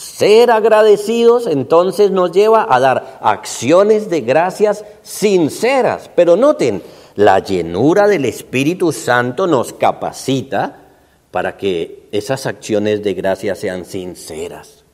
Ser 0.01 0.51
agradecidos 0.51 1.47
entonces 1.47 2.11
nos 2.11 2.33
lleva 2.33 2.67
a 2.71 2.81
dar 2.81 3.19
acciones 3.21 4.09
de 4.09 4.23
gracias 4.23 4.83
sinceras. 5.03 6.11
Pero 6.17 6.37
noten, 6.37 6.83
la 7.17 7.41
llenura 7.41 8.09
del 8.09 8.25
Espíritu 8.25 8.93
Santo 8.93 9.47
nos 9.47 9.75
capacita 9.75 10.79
para 11.31 11.59
que 11.59 12.09
esas 12.13 12.47
acciones 12.47 13.03
de 13.03 13.13
gracias 13.13 13.59
sean 13.59 13.85
sinceras, 13.85 14.85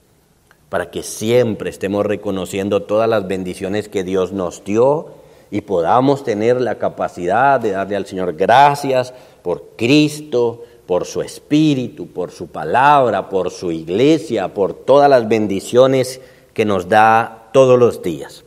para 0.70 0.90
que 0.90 1.04
siempre 1.04 1.70
estemos 1.70 2.04
reconociendo 2.04 2.82
todas 2.82 3.08
las 3.08 3.28
bendiciones 3.28 3.88
que 3.88 4.02
Dios 4.02 4.32
nos 4.32 4.64
dio 4.64 5.10
y 5.52 5.60
podamos 5.60 6.24
tener 6.24 6.60
la 6.60 6.78
capacidad 6.78 7.60
de 7.60 7.70
darle 7.70 7.94
al 7.94 8.06
Señor 8.06 8.34
gracias 8.34 9.14
por 9.42 9.76
Cristo, 9.76 10.64
por 10.86 11.04
su 11.04 11.20
espíritu, 11.22 12.06
por 12.06 12.30
su 12.30 12.46
palabra, 12.46 13.28
por 13.28 13.50
su 13.50 13.72
iglesia, 13.72 14.54
por 14.54 14.74
todas 14.74 15.10
las 15.10 15.28
bendiciones 15.28 16.20
que 16.54 16.64
nos 16.64 16.88
da 16.88 17.48
todos 17.52 17.78
los 17.78 18.02
días. 18.02 18.44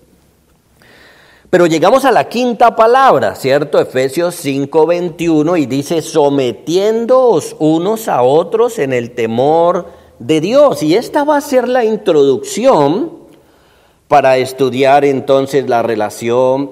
Pero 1.50 1.66
llegamos 1.66 2.06
a 2.06 2.12
la 2.12 2.30
quinta 2.30 2.76
palabra, 2.76 3.36
¿cierto? 3.36 3.80
Efesios 3.80 4.36
5:21 4.36 5.58
y 5.58 5.66
dice, 5.66 6.02
sometiéndoos 6.02 7.56
unos 7.58 8.08
a 8.08 8.22
otros 8.22 8.78
en 8.78 8.94
el 8.94 9.12
temor 9.12 9.88
de 10.20 10.42
Dios. 10.42 10.84
Y 10.84 10.96
esta 10.96 11.24
va 11.24 11.38
a 11.38 11.42
ser 11.42 11.68
la 11.68 11.84
introducción 11.84 13.14
para 14.08 14.38
estudiar 14.38 15.06
entonces 15.06 15.68
la 15.68 15.82
relación 15.82 16.72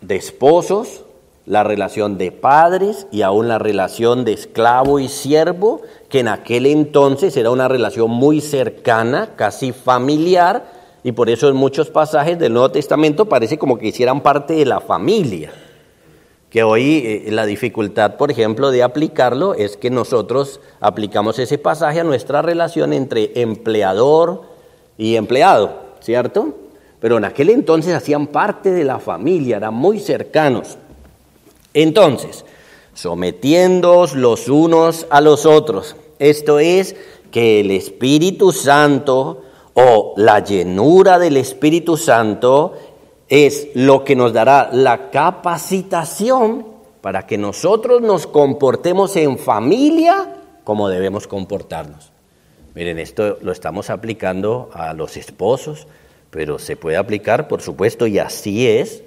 de 0.00 0.16
esposos, 0.16 1.04
la 1.48 1.64
relación 1.64 2.18
de 2.18 2.30
padres 2.30 3.06
y 3.10 3.22
aún 3.22 3.48
la 3.48 3.58
relación 3.58 4.26
de 4.26 4.34
esclavo 4.34 4.98
y 4.98 5.08
siervo, 5.08 5.80
que 6.10 6.20
en 6.20 6.28
aquel 6.28 6.66
entonces 6.66 7.34
era 7.38 7.50
una 7.50 7.68
relación 7.68 8.10
muy 8.10 8.42
cercana, 8.42 9.30
casi 9.34 9.72
familiar, 9.72 10.70
y 11.02 11.12
por 11.12 11.30
eso 11.30 11.48
en 11.48 11.56
muchos 11.56 11.88
pasajes 11.88 12.38
del 12.38 12.52
Nuevo 12.52 12.70
Testamento 12.70 13.30
parece 13.30 13.56
como 13.56 13.78
que 13.78 13.88
hicieran 13.88 14.20
parte 14.20 14.52
de 14.54 14.66
la 14.66 14.80
familia. 14.80 15.50
Que 16.50 16.62
hoy 16.62 17.02
eh, 17.04 17.30
la 17.30 17.46
dificultad, 17.46 18.16
por 18.16 18.30
ejemplo, 18.30 18.70
de 18.70 18.82
aplicarlo 18.82 19.54
es 19.54 19.78
que 19.78 19.90
nosotros 19.90 20.60
aplicamos 20.80 21.38
ese 21.38 21.56
pasaje 21.56 22.00
a 22.00 22.04
nuestra 22.04 22.42
relación 22.42 22.92
entre 22.92 23.40
empleador 23.40 24.42
y 24.98 25.16
empleado, 25.16 25.80
¿cierto? 26.00 26.54
Pero 27.00 27.16
en 27.16 27.24
aquel 27.24 27.48
entonces 27.48 27.94
hacían 27.94 28.26
parte 28.26 28.70
de 28.70 28.84
la 28.84 28.98
familia, 28.98 29.56
eran 29.56 29.72
muy 29.72 29.98
cercanos. 29.98 30.76
Entonces, 31.80 32.44
sometiéndoos 32.92 34.16
los 34.16 34.48
unos 34.48 35.06
a 35.10 35.20
los 35.20 35.46
otros. 35.46 35.94
Esto 36.18 36.58
es 36.58 36.96
que 37.30 37.60
el 37.60 37.70
Espíritu 37.70 38.50
Santo 38.50 39.42
o 39.74 40.12
la 40.16 40.40
llenura 40.40 41.20
del 41.20 41.36
Espíritu 41.36 41.96
Santo 41.96 42.72
es 43.28 43.68
lo 43.74 44.02
que 44.02 44.16
nos 44.16 44.32
dará 44.32 44.70
la 44.72 45.10
capacitación 45.10 46.66
para 47.00 47.28
que 47.28 47.38
nosotros 47.38 48.02
nos 48.02 48.26
comportemos 48.26 49.14
en 49.14 49.38
familia 49.38 50.34
como 50.64 50.88
debemos 50.88 51.28
comportarnos. 51.28 52.10
Miren, 52.74 52.98
esto 52.98 53.38
lo 53.40 53.52
estamos 53.52 53.88
aplicando 53.88 54.68
a 54.72 54.94
los 54.94 55.16
esposos, 55.16 55.86
pero 56.30 56.58
se 56.58 56.74
puede 56.74 56.96
aplicar, 56.96 57.46
por 57.46 57.62
supuesto, 57.62 58.08
y 58.08 58.18
así 58.18 58.66
es, 58.66 59.04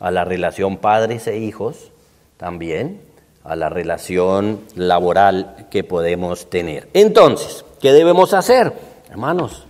a 0.00 0.10
la 0.10 0.26
relación 0.26 0.76
padres 0.76 1.26
e 1.28 1.38
hijos 1.38 1.92
también, 2.36 3.00
a 3.44 3.56
la 3.56 3.68
relación 3.68 4.60
laboral 4.74 5.66
que 5.70 5.84
podemos 5.84 6.48
tener. 6.48 6.88
Entonces, 6.94 7.64
¿qué 7.80 7.92
debemos 7.92 8.32
hacer? 8.32 8.72
Hermanos, 9.10 9.64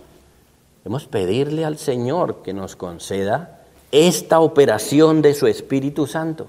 debemos 0.83 1.05
pedirle 1.07 1.65
al 1.65 1.77
Señor 1.77 2.41
que 2.41 2.53
nos 2.53 2.75
conceda 2.75 3.59
esta 3.91 4.39
operación 4.39 5.21
de 5.21 5.33
su 5.33 5.47
Espíritu 5.47 6.07
Santo. 6.07 6.47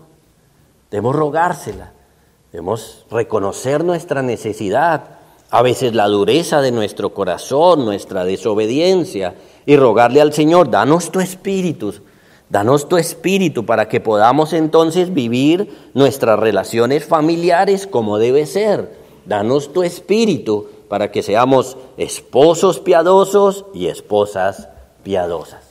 Debemos 0.90 1.16
rogársela, 1.16 1.92
debemos 2.52 3.04
reconocer 3.10 3.84
nuestra 3.84 4.22
necesidad, 4.22 5.16
a 5.50 5.62
veces 5.62 5.94
la 5.94 6.06
dureza 6.06 6.60
de 6.60 6.72
nuestro 6.72 7.12
corazón, 7.12 7.84
nuestra 7.84 8.24
desobediencia, 8.24 9.34
y 9.64 9.76
rogarle 9.76 10.20
al 10.20 10.32
Señor, 10.32 10.70
danos 10.70 11.10
tu 11.10 11.20
espíritu, 11.20 11.94
danos 12.48 12.88
tu 12.88 12.96
espíritu 12.96 13.66
para 13.66 13.88
que 13.88 14.00
podamos 14.00 14.52
entonces 14.52 15.12
vivir 15.12 15.90
nuestras 15.94 16.38
relaciones 16.38 17.04
familiares 17.04 17.86
como 17.86 18.18
debe 18.18 18.46
ser. 18.46 18.98
Danos 19.24 19.72
tu 19.72 19.82
espíritu 19.82 20.68
para 20.88 21.10
que 21.10 21.22
seamos 21.22 21.76
esposos 21.96 22.80
piadosos 22.80 23.64
y 23.74 23.88
esposas 23.88 24.68
piadosas. 25.02 25.66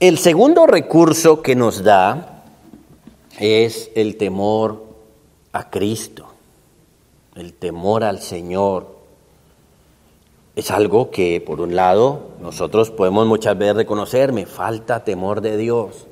El 0.00 0.18
segundo 0.18 0.66
recurso 0.66 1.40
que 1.40 1.54
nos 1.54 1.82
da 1.82 2.42
es 3.38 3.90
el 3.94 4.16
temor 4.16 4.84
a 5.52 5.70
Cristo, 5.70 6.26
el 7.36 7.54
temor 7.54 8.04
al 8.04 8.20
Señor. 8.20 8.93
Es 10.56 10.70
algo 10.70 11.10
que, 11.10 11.40
por 11.40 11.60
un 11.60 11.74
lado, 11.74 12.28
nosotros 12.40 12.92
podemos 12.92 13.26
muchas 13.26 13.58
veces 13.58 13.74
reconocer, 13.74 14.32
me 14.32 14.46
falta 14.46 15.02
temor 15.02 15.40
de 15.40 15.56
Dios, 15.56 16.06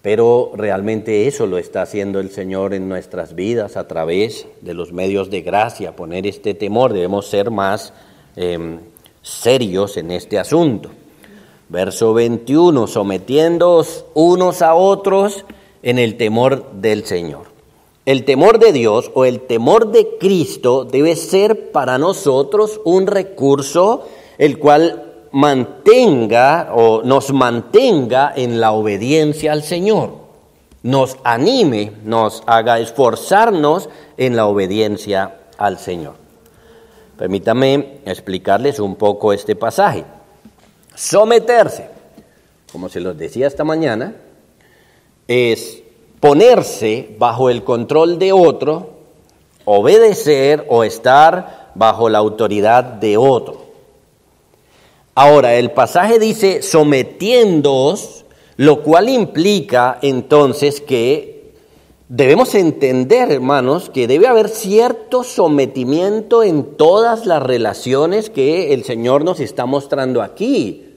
pero 0.00 0.52
realmente 0.54 1.26
eso 1.26 1.46
lo 1.46 1.58
está 1.58 1.82
haciendo 1.82 2.20
el 2.20 2.30
Señor 2.30 2.72
en 2.72 2.88
nuestras 2.88 3.34
vidas 3.34 3.76
a 3.76 3.86
través 3.86 4.46
de 4.62 4.72
los 4.72 4.92
medios 4.92 5.28
de 5.28 5.42
gracia, 5.42 5.94
poner 5.94 6.26
este 6.26 6.54
temor, 6.54 6.94
debemos 6.94 7.26
ser 7.26 7.50
más 7.50 7.92
em, 8.36 8.80
serios 9.20 9.98
en 9.98 10.10
este 10.10 10.38
asunto. 10.38 10.90
Verso 11.68 12.14
21, 12.14 12.86
sometiéndoos 12.86 14.06
unos 14.14 14.62
a 14.62 14.74
otros 14.74 15.44
en 15.82 15.98
el 15.98 16.16
temor 16.16 16.72
del 16.72 17.04
Señor. 17.04 17.53
El 18.06 18.24
temor 18.24 18.58
de 18.58 18.72
Dios 18.72 19.10
o 19.14 19.24
el 19.24 19.40
temor 19.40 19.90
de 19.90 20.18
Cristo 20.18 20.84
debe 20.84 21.16
ser 21.16 21.72
para 21.72 21.96
nosotros 21.96 22.80
un 22.84 23.06
recurso 23.06 24.06
el 24.36 24.58
cual 24.58 25.28
mantenga 25.32 26.70
o 26.74 27.02
nos 27.02 27.32
mantenga 27.32 28.32
en 28.36 28.60
la 28.60 28.72
obediencia 28.72 29.52
al 29.52 29.62
Señor, 29.62 30.12
nos 30.82 31.16
anime, 31.24 31.92
nos 32.04 32.42
haga 32.46 32.78
esforzarnos 32.78 33.88
en 34.18 34.36
la 34.36 34.46
obediencia 34.46 35.38
al 35.56 35.78
Señor. 35.78 36.14
Permítame 37.16 38.00
explicarles 38.04 38.80
un 38.80 38.96
poco 38.96 39.32
este 39.32 39.56
pasaje. 39.56 40.04
Someterse, 40.94 41.88
como 42.70 42.88
se 42.88 43.00
los 43.00 43.16
decía 43.16 43.46
esta 43.46 43.64
mañana, 43.64 44.14
es 45.26 45.83
ponerse 46.24 47.14
bajo 47.18 47.50
el 47.50 47.64
control 47.64 48.18
de 48.18 48.32
otro, 48.32 48.92
obedecer 49.66 50.64
o 50.70 50.82
estar 50.82 51.70
bajo 51.74 52.08
la 52.08 52.16
autoridad 52.16 52.82
de 52.82 53.18
otro. 53.18 53.60
Ahora, 55.14 55.56
el 55.56 55.72
pasaje 55.72 56.18
dice 56.18 56.62
sometiéndoos, 56.62 58.24
lo 58.56 58.82
cual 58.82 59.10
implica 59.10 59.98
entonces 60.00 60.80
que 60.80 61.52
debemos 62.08 62.54
entender, 62.54 63.30
hermanos, 63.30 63.90
que 63.90 64.06
debe 64.06 64.26
haber 64.26 64.48
cierto 64.48 65.24
sometimiento 65.24 66.42
en 66.42 66.78
todas 66.78 67.26
las 67.26 67.42
relaciones 67.42 68.30
que 68.30 68.72
el 68.72 68.84
Señor 68.84 69.24
nos 69.24 69.40
está 69.40 69.66
mostrando 69.66 70.22
aquí. 70.22 70.93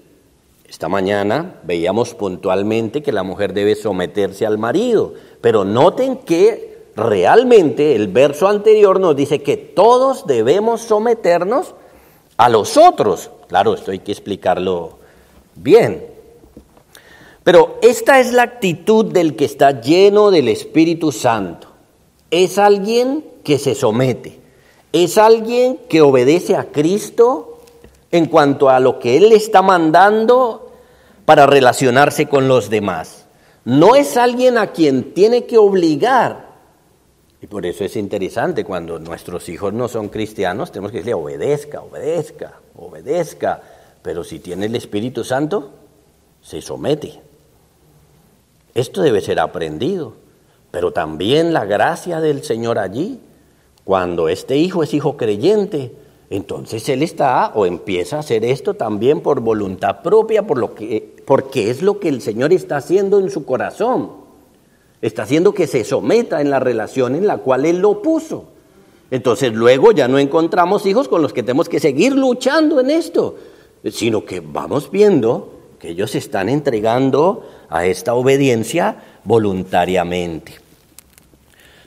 Esta 0.68 0.90
mañana 0.90 1.62
veíamos 1.64 2.14
puntualmente 2.14 3.02
que 3.02 3.14
la 3.14 3.24
mujer 3.24 3.54
debe 3.54 3.76
someterse 3.76 4.46
al 4.46 4.58
marido, 4.58 5.14
pero 5.40 5.64
noten 5.64 6.18
que 6.18 6.88
realmente 6.96 7.96
el 7.96 8.10
verso 8.10 8.48
anterior 8.48 9.00
nos 9.00 9.16
dice 9.16 9.42
que 9.42 9.56
todos 9.56 10.28
debemos 10.28 10.82
someternos 10.82 11.74
a 12.36 12.50
los 12.50 12.76
otros. 12.76 13.32
Claro, 13.48 13.76
esto 13.76 13.92
hay 13.92 14.00
que 14.00 14.12
explicarlo 14.12 15.00
bien. 15.56 16.06
Pero 17.44 17.78
esta 17.82 18.20
es 18.20 18.34
la 18.34 18.44
actitud 18.44 19.06
del 19.06 19.38
que 19.38 19.46
está 19.46 19.80
lleno 19.80 20.32
del 20.32 20.50
Espíritu 20.50 21.14
Santo. 21.14 21.70
Es 22.30 22.58
alguien 22.58 23.24
que 23.46 23.58
se 23.58 23.74
somete. 23.74 24.42
Es 24.92 25.18
alguien 25.18 25.80
que 25.88 26.02
obedece 26.02 26.58
a 26.58 26.66
Cristo 26.66 27.57
en 28.12 28.26
cuanto 28.28 28.70
a 28.70 28.80
lo 28.80 29.00
que 29.00 29.18
Él 29.18 29.32
está 29.32 29.62
mandando 29.62 30.72
para 31.26 31.46
relacionarse 31.46 32.28
con 32.28 32.48
los 32.48 32.70
demás. 32.70 33.26
No 33.66 33.96
es 33.96 34.16
alguien 34.16 34.58
a 34.58 34.68
quien 34.68 35.14
tiene 35.14 35.46
que 35.46 35.58
obligar. 35.58 36.48
Y 37.42 37.48
por 37.48 37.66
eso 37.66 37.84
es 37.84 37.96
interesante 37.96 38.64
cuando 38.64 38.98
nuestros 38.98 39.50
hijos 39.50 39.74
no 39.74 39.88
son 39.88 40.10
cristianos, 40.10 40.72
tenemos 40.72 40.92
que 40.92 41.00
decirle 41.00 41.14
obedezca, 41.14 41.82
obedezca, 41.82 42.54
obedezca. 42.76 43.62
Pero 44.02 44.24
si 44.24 44.40
tiene 44.40 44.68
el 44.68 44.76
Espíritu 44.76 45.24
Santo, 45.24 45.72
se 46.42 46.62
somete. 46.62 47.20
Esto 48.74 49.02
debe 49.02 49.22
ser 49.22 49.40
aprendido. 49.40 50.14
Pero 50.72 50.94
también 50.94 51.54
la 51.54 51.66
gracia 51.66 52.22
del 52.22 52.44
Señor 52.44 52.80
allí, 52.80 53.20
cuando 53.84 54.30
este 54.30 54.58
hijo 54.58 54.84
es 54.84 54.94
hijo 54.94 55.18
creyente, 55.18 55.92
entonces 56.30 56.90
él 56.90 57.04
está 57.04 57.52
o 57.56 57.66
empieza 57.66 58.18
a 58.18 58.20
hacer 58.20 58.44
esto 58.44 58.74
también 58.74 59.22
por 59.22 59.40
voluntad 59.40 60.02
propia, 60.02 60.46
por 60.46 60.58
lo 60.58 60.76
que, 60.76 61.16
porque 61.26 61.70
es 61.70 61.82
lo 61.82 62.00
que 62.00 62.10
el 62.10 62.22
Señor 62.22 62.52
está 62.52 62.78
haciendo 62.78 63.20
en 63.20 63.30
su 63.30 63.46
corazón. 63.46 64.12
Está 65.02 65.24
haciendo 65.24 65.54
que 65.54 65.68
se 65.68 65.84
someta 65.84 66.42
en 66.42 66.50
la 66.50 66.60
relación 66.60 67.16
en 67.16 67.28
la 67.28 67.38
cual 67.38 67.66
Él 67.66 67.80
lo 67.80 68.02
puso. 68.02 68.46
Entonces 69.10 69.54
luego 69.54 69.94
ya 69.94 70.10
no 70.10 70.20
encontramos 70.20 70.86
hijos 70.86 71.08
con 71.08 71.22
los 71.22 71.32
que 71.32 71.44
tenemos 71.44 71.70
que 71.70 71.80
seguir 71.80 72.14
luchando 72.14 72.82
en 72.82 72.90
esto, 72.90 73.36
sino 73.90 74.26
que 74.26 74.42
vamos 74.42 74.92
viendo 74.92 75.54
que 75.80 75.90
ellos 75.90 76.12
se 76.12 76.18
están 76.18 76.50
entregando 76.50 77.48
a 77.70 77.86
esta 77.86 78.16
obediencia 78.16 78.98
voluntariamente. 79.24 80.67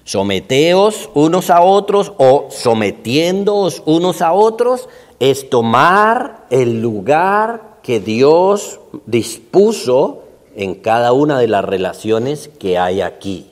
Someteos 0.04 1.10
unos 1.14 1.50
a 1.50 1.60
otros 1.62 2.12
o 2.16 2.48
sometiéndoos 2.50 3.82
unos 3.84 4.22
a 4.22 4.32
otros 4.32 4.88
es 5.18 5.50
tomar 5.50 6.46
el 6.50 6.80
lugar 6.80 7.78
que 7.82 8.00
Dios 8.00 8.80
dispuso 9.06 10.22
en 10.56 10.74
cada 10.74 11.12
una 11.12 11.38
de 11.38 11.48
las 11.48 11.64
relaciones 11.64 12.50
que 12.58 12.78
hay 12.78 13.02
aquí. 13.02 13.50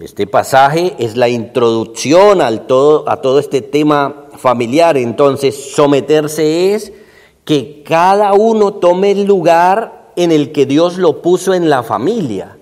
Este 0.00 0.26
pasaje 0.26 0.94
es 0.98 1.16
la 1.16 1.28
introducción 1.28 2.40
al 2.40 2.66
todo, 2.66 3.08
a 3.08 3.20
todo 3.20 3.40
este 3.40 3.62
tema 3.62 4.26
familiar. 4.36 4.96
Entonces, 4.96 5.72
someterse 5.74 6.74
es 6.74 6.92
que 7.44 7.82
cada 7.84 8.32
uno 8.34 8.74
tome 8.74 9.10
el 9.10 9.24
lugar 9.24 10.12
en 10.14 10.30
el 10.30 10.52
que 10.52 10.66
Dios 10.66 10.98
lo 10.98 11.22
puso 11.22 11.54
en 11.54 11.68
la 11.68 11.82
familia 11.82 12.57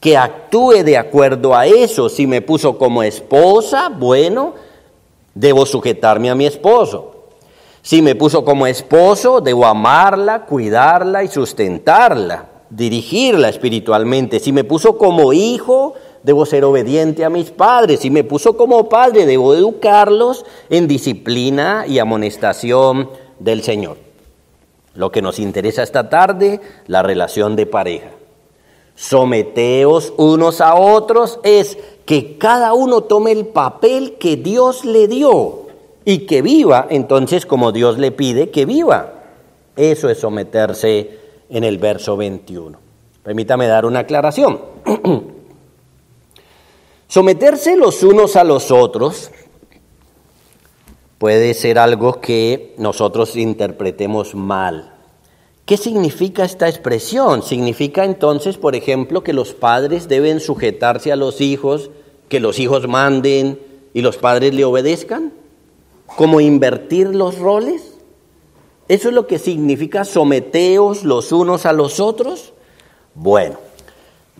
que 0.00 0.16
actúe 0.16 0.82
de 0.82 0.96
acuerdo 0.96 1.54
a 1.54 1.66
eso. 1.66 2.08
Si 2.08 2.26
me 2.26 2.40
puso 2.40 2.78
como 2.78 3.02
esposa, 3.02 3.90
bueno, 3.90 4.54
debo 5.34 5.66
sujetarme 5.66 6.30
a 6.30 6.34
mi 6.34 6.46
esposo. 6.46 7.16
Si 7.82 8.02
me 8.02 8.14
puso 8.14 8.44
como 8.44 8.66
esposo, 8.66 9.40
debo 9.40 9.66
amarla, 9.66 10.46
cuidarla 10.46 11.22
y 11.22 11.28
sustentarla, 11.28 12.46
dirigirla 12.70 13.48
espiritualmente. 13.50 14.40
Si 14.40 14.52
me 14.52 14.64
puso 14.64 14.98
como 14.98 15.32
hijo, 15.32 15.94
debo 16.22 16.44
ser 16.46 16.64
obediente 16.64 17.24
a 17.24 17.30
mis 17.30 17.50
padres. 17.50 18.00
Si 18.00 18.10
me 18.10 18.24
puso 18.24 18.56
como 18.56 18.88
padre, 18.88 19.26
debo 19.26 19.54
educarlos 19.54 20.44
en 20.70 20.88
disciplina 20.88 21.84
y 21.86 21.98
amonestación 21.98 23.10
del 23.38 23.62
Señor. 23.62 23.98
Lo 24.94 25.10
que 25.12 25.22
nos 25.22 25.38
interesa 25.38 25.82
esta 25.82 26.08
tarde, 26.10 26.60
la 26.86 27.02
relación 27.02 27.56
de 27.56 27.66
pareja 27.66 28.19
someteos 29.00 30.12
unos 30.18 30.60
a 30.60 30.74
otros, 30.74 31.40
es 31.42 31.78
que 32.04 32.36
cada 32.36 32.74
uno 32.74 33.00
tome 33.04 33.32
el 33.32 33.46
papel 33.46 34.16
que 34.18 34.36
Dios 34.36 34.84
le 34.84 35.08
dio 35.08 35.68
y 36.04 36.26
que 36.26 36.42
viva 36.42 36.86
entonces 36.90 37.46
como 37.46 37.72
Dios 37.72 37.96
le 37.96 38.12
pide 38.12 38.50
que 38.50 38.66
viva. 38.66 39.14
Eso 39.74 40.10
es 40.10 40.18
someterse 40.18 41.18
en 41.48 41.64
el 41.64 41.78
verso 41.78 42.18
21. 42.18 42.78
Permítame 43.22 43.68
dar 43.68 43.86
una 43.86 44.00
aclaración. 44.00 44.60
Someterse 47.08 47.76
los 47.76 48.02
unos 48.02 48.36
a 48.36 48.44
los 48.44 48.70
otros 48.70 49.30
puede 51.16 51.54
ser 51.54 51.78
algo 51.78 52.20
que 52.20 52.74
nosotros 52.76 53.34
interpretemos 53.34 54.34
mal. 54.34 54.99
¿Qué 55.70 55.76
significa 55.76 56.44
esta 56.44 56.68
expresión? 56.68 57.44
Significa 57.44 58.04
entonces, 58.04 58.56
por 58.56 58.74
ejemplo, 58.74 59.22
que 59.22 59.32
los 59.32 59.54
padres 59.54 60.08
deben 60.08 60.40
sujetarse 60.40 61.12
a 61.12 61.16
los 61.16 61.40
hijos, 61.40 61.92
que 62.28 62.40
los 62.40 62.58
hijos 62.58 62.88
manden 62.88 63.60
y 63.94 64.00
los 64.00 64.16
padres 64.16 64.52
le 64.52 64.64
obedezcan. 64.64 65.32
¿Como 66.06 66.40
invertir 66.40 67.14
los 67.14 67.38
roles? 67.38 67.98
¿Eso 68.88 69.10
es 69.10 69.14
lo 69.14 69.28
que 69.28 69.38
significa 69.38 70.04
someteos 70.04 71.04
los 71.04 71.30
unos 71.30 71.64
a 71.66 71.72
los 71.72 72.00
otros? 72.00 72.52
Bueno, 73.14 73.56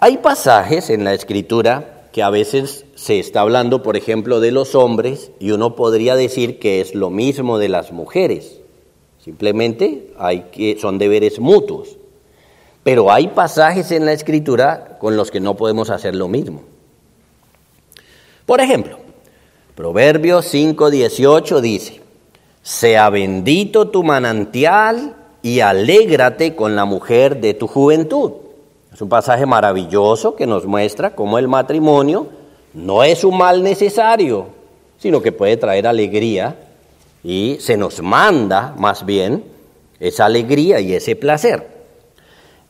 hay 0.00 0.16
pasajes 0.16 0.90
en 0.90 1.04
la 1.04 1.14
escritura 1.14 2.08
que 2.12 2.24
a 2.24 2.30
veces 2.30 2.86
se 2.96 3.20
está 3.20 3.42
hablando, 3.42 3.84
por 3.84 3.96
ejemplo, 3.96 4.40
de 4.40 4.50
los 4.50 4.74
hombres 4.74 5.30
y 5.38 5.52
uno 5.52 5.76
podría 5.76 6.16
decir 6.16 6.58
que 6.58 6.80
es 6.80 6.96
lo 6.96 7.08
mismo 7.08 7.58
de 7.58 7.68
las 7.68 7.92
mujeres. 7.92 8.59
Simplemente 9.24 10.12
hay 10.18 10.46
que, 10.52 10.78
son 10.80 10.98
deberes 10.98 11.38
mutuos. 11.38 11.96
Pero 12.83 13.12
hay 13.12 13.28
pasajes 13.28 13.90
en 13.90 14.06
la 14.06 14.12
escritura 14.12 14.96
con 14.98 15.16
los 15.16 15.30
que 15.30 15.40
no 15.40 15.56
podemos 15.56 15.90
hacer 15.90 16.14
lo 16.14 16.28
mismo. 16.28 16.62
Por 18.46 18.61
ejemplo, 18.61 18.98
Proverbios 19.74 20.52
5:18 20.52 21.61
dice, 21.61 22.00
sea 22.62 23.11
bendito 23.11 23.88
tu 23.88 24.02
manantial 24.02 25.16
y 25.42 25.61
alégrate 25.61 26.54
con 26.54 26.74
la 26.74 26.85
mujer 26.85 27.40
de 27.40 27.54
tu 27.54 27.66
juventud. 27.66 28.33
Es 28.92 29.00
un 29.00 29.09
pasaje 29.09 29.46
maravilloso 29.46 30.35
que 30.35 30.46
nos 30.46 30.66
muestra 30.66 31.14
cómo 31.14 31.38
el 31.38 31.48
matrimonio 31.48 32.28
no 32.74 33.04
es 33.04 33.24
un 33.24 33.38
mal 33.38 33.62
necesario, 33.62 34.46
sino 34.98 35.22
que 35.22 35.33
puede 35.33 35.56
traer 35.56 35.87
alegría 35.87 36.56
y 37.22 37.59
se 37.61 37.76
nos 37.76 38.02
manda 38.02 38.74
más 38.78 39.04
bien 39.04 39.44
esa 39.98 40.26
alegría 40.26 40.80
y 40.80 40.94
ese 40.94 41.16
placer. 41.16 41.80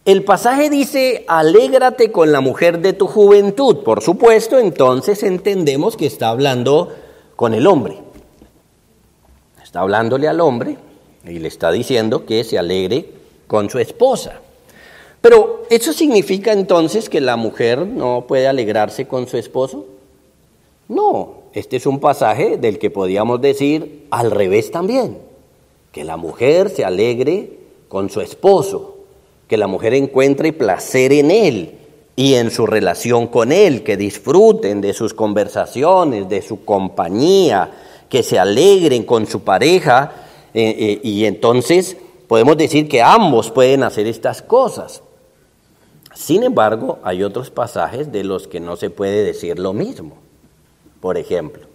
El 0.04 0.24
pasaje 0.24 0.70
dice, 0.70 1.24
alégrate 1.28 2.10
con 2.10 2.32
la 2.32 2.40
mujer 2.40 2.80
de 2.80 2.94
tu 2.94 3.06
juventud. 3.06 3.84
Por 3.84 4.02
supuesto, 4.02 4.58
entonces 4.58 5.22
entendemos 5.22 5.96
que 5.96 6.06
está 6.06 6.30
hablando 6.30 6.92
con 7.36 7.54
el 7.54 7.66
hombre. 7.66 7.98
Está 9.62 9.80
hablándole 9.80 10.26
al 10.26 10.40
hombre 10.40 10.78
y 11.24 11.38
le 11.38 11.48
está 11.48 11.70
diciendo 11.70 12.24
que 12.24 12.44
se 12.44 12.58
alegre 12.58 13.10
con 13.46 13.68
su 13.68 13.78
esposa. 13.78 14.40
Pero 15.20 15.64
¿eso 15.68 15.92
significa 15.92 16.52
entonces 16.52 17.08
que 17.08 17.20
la 17.20 17.36
mujer 17.36 17.86
no 17.86 18.24
puede 18.26 18.48
alegrarse 18.48 19.06
con 19.06 19.28
su 19.28 19.36
esposo? 19.36 19.86
No, 20.88 21.39
este 21.52 21.76
es 21.76 21.86
un 21.86 22.00
pasaje 22.00 22.56
del 22.56 22.78
que 22.78 22.90
podríamos 22.90 23.40
decir 23.40 24.06
al 24.10 24.30
revés 24.30 24.70
también, 24.70 25.18
que 25.92 26.04
la 26.04 26.16
mujer 26.16 26.70
se 26.70 26.84
alegre 26.84 27.58
con 27.88 28.10
su 28.10 28.20
esposo, 28.20 28.98
que 29.48 29.56
la 29.56 29.66
mujer 29.66 29.94
encuentre 29.94 30.52
placer 30.52 31.12
en 31.12 31.30
él 31.30 31.74
y 32.14 32.34
en 32.34 32.50
su 32.50 32.66
relación 32.66 33.26
con 33.26 33.50
él, 33.50 33.82
que 33.82 33.96
disfruten 33.96 34.80
de 34.80 34.92
sus 34.92 35.12
conversaciones, 35.12 36.28
de 36.28 36.42
su 36.42 36.64
compañía, 36.64 37.70
que 38.08 38.22
se 38.22 38.38
alegren 38.38 39.04
con 39.04 39.26
su 39.26 39.40
pareja 39.40 40.12
eh, 40.54 40.76
eh, 40.78 41.00
y 41.02 41.24
entonces 41.24 41.96
podemos 42.28 42.56
decir 42.56 42.88
que 42.88 43.02
ambos 43.02 43.50
pueden 43.50 43.82
hacer 43.82 44.06
estas 44.06 44.42
cosas. 44.42 45.02
Sin 46.14 46.44
embargo, 46.44 46.98
hay 47.02 47.22
otros 47.22 47.50
pasajes 47.50 48.12
de 48.12 48.22
los 48.22 48.46
que 48.46 48.60
no 48.60 48.76
se 48.76 48.90
puede 48.90 49.24
decir 49.24 49.58
lo 49.58 49.72
mismo. 49.72 50.19
Por 51.00 51.16
ejemplo, 51.16 51.66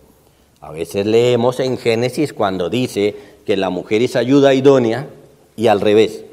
a 0.62 0.72
veces 0.72 1.06
leemos 1.06 1.60
en 1.60 1.78
Génesis 1.78 2.34
cuando 2.34 2.70
dice 2.70 3.16
que 3.46 3.58
la 3.58 3.70
mujer 3.70 4.02
es 4.02 4.16
ayuda 4.16 4.54
idónea 4.54 5.08
y 5.56 5.68
al 5.68 5.82
revés. 5.82 6.24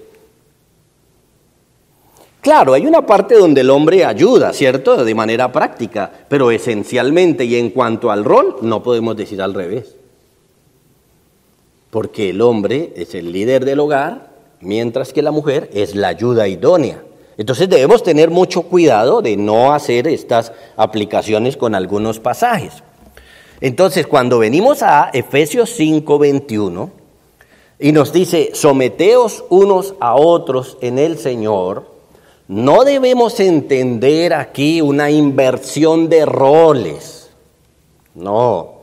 Claro, 2.42 2.72
hay 2.72 2.86
una 2.86 3.06
parte 3.06 3.36
donde 3.36 3.60
el 3.60 3.70
hombre 3.70 4.04
ayuda, 4.04 4.52
¿cierto? 4.52 5.04
De 5.04 5.14
manera 5.14 5.52
práctica, 5.52 6.10
pero 6.28 6.50
esencialmente 6.50 7.44
y 7.44 7.54
en 7.54 7.70
cuanto 7.70 8.10
al 8.10 8.24
rol, 8.24 8.56
no 8.62 8.82
podemos 8.82 9.16
decir 9.16 9.40
al 9.40 9.54
revés. 9.54 9.94
Porque 11.90 12.30
el 12.30 12.40
hombre 12.40 12.92
es 12.96 13.14
el 13.14 13.30
líder 13.30 13.64
del 13.64 13.78
hogar, 13.78 14.30
mientras 14.60 15.12
que 15.12 15.22
la 15.22 15.30
mujer 15.30 15.70
es 15.72 15.94
la 15.94 16.08
ayuda 16.08 16.48
idónea. 16.48 17.02
Entonces 17.38 17.68
debemos 17.68 18.02
tener 18.02 18.30
mucho 18.30 18.62
cuidado 18.62 19.22
de 19.22 19.36
no 19.36 19.72
hacer 19.72 20.06
estas 20.06 20.52
aplicaciones 20.76 21.56
con 21.56 21.74
algunos 21.74 22.18
pasajes. 22.18 22.82
Entonces, 23.60 24.06
cuando 24.06 24.38
venimos 24.38 24.82
a 24.82 25.10
Efesios 25.12 25.70
5:21 25.78 26.90
y 27.78 27.92
nos 27.92 28.12
dice, 28.12 28.50
someteos 28.54 29.44
unos 29.50 29.94
a 30.00 30.14
otros 30.14 30.76
en 30.80 30.98
el 30.98 31.16
Señor, 31.16 31.86
no 32.48 32.84
debemos 32.84 33.40
entender 33.40 34.34
aquí 34.34 34.80
una 34.80 35.10
inversión 35.10 36.08
de 36.08 36.26
roles. 36.26 37.30
No, 38.14 38.81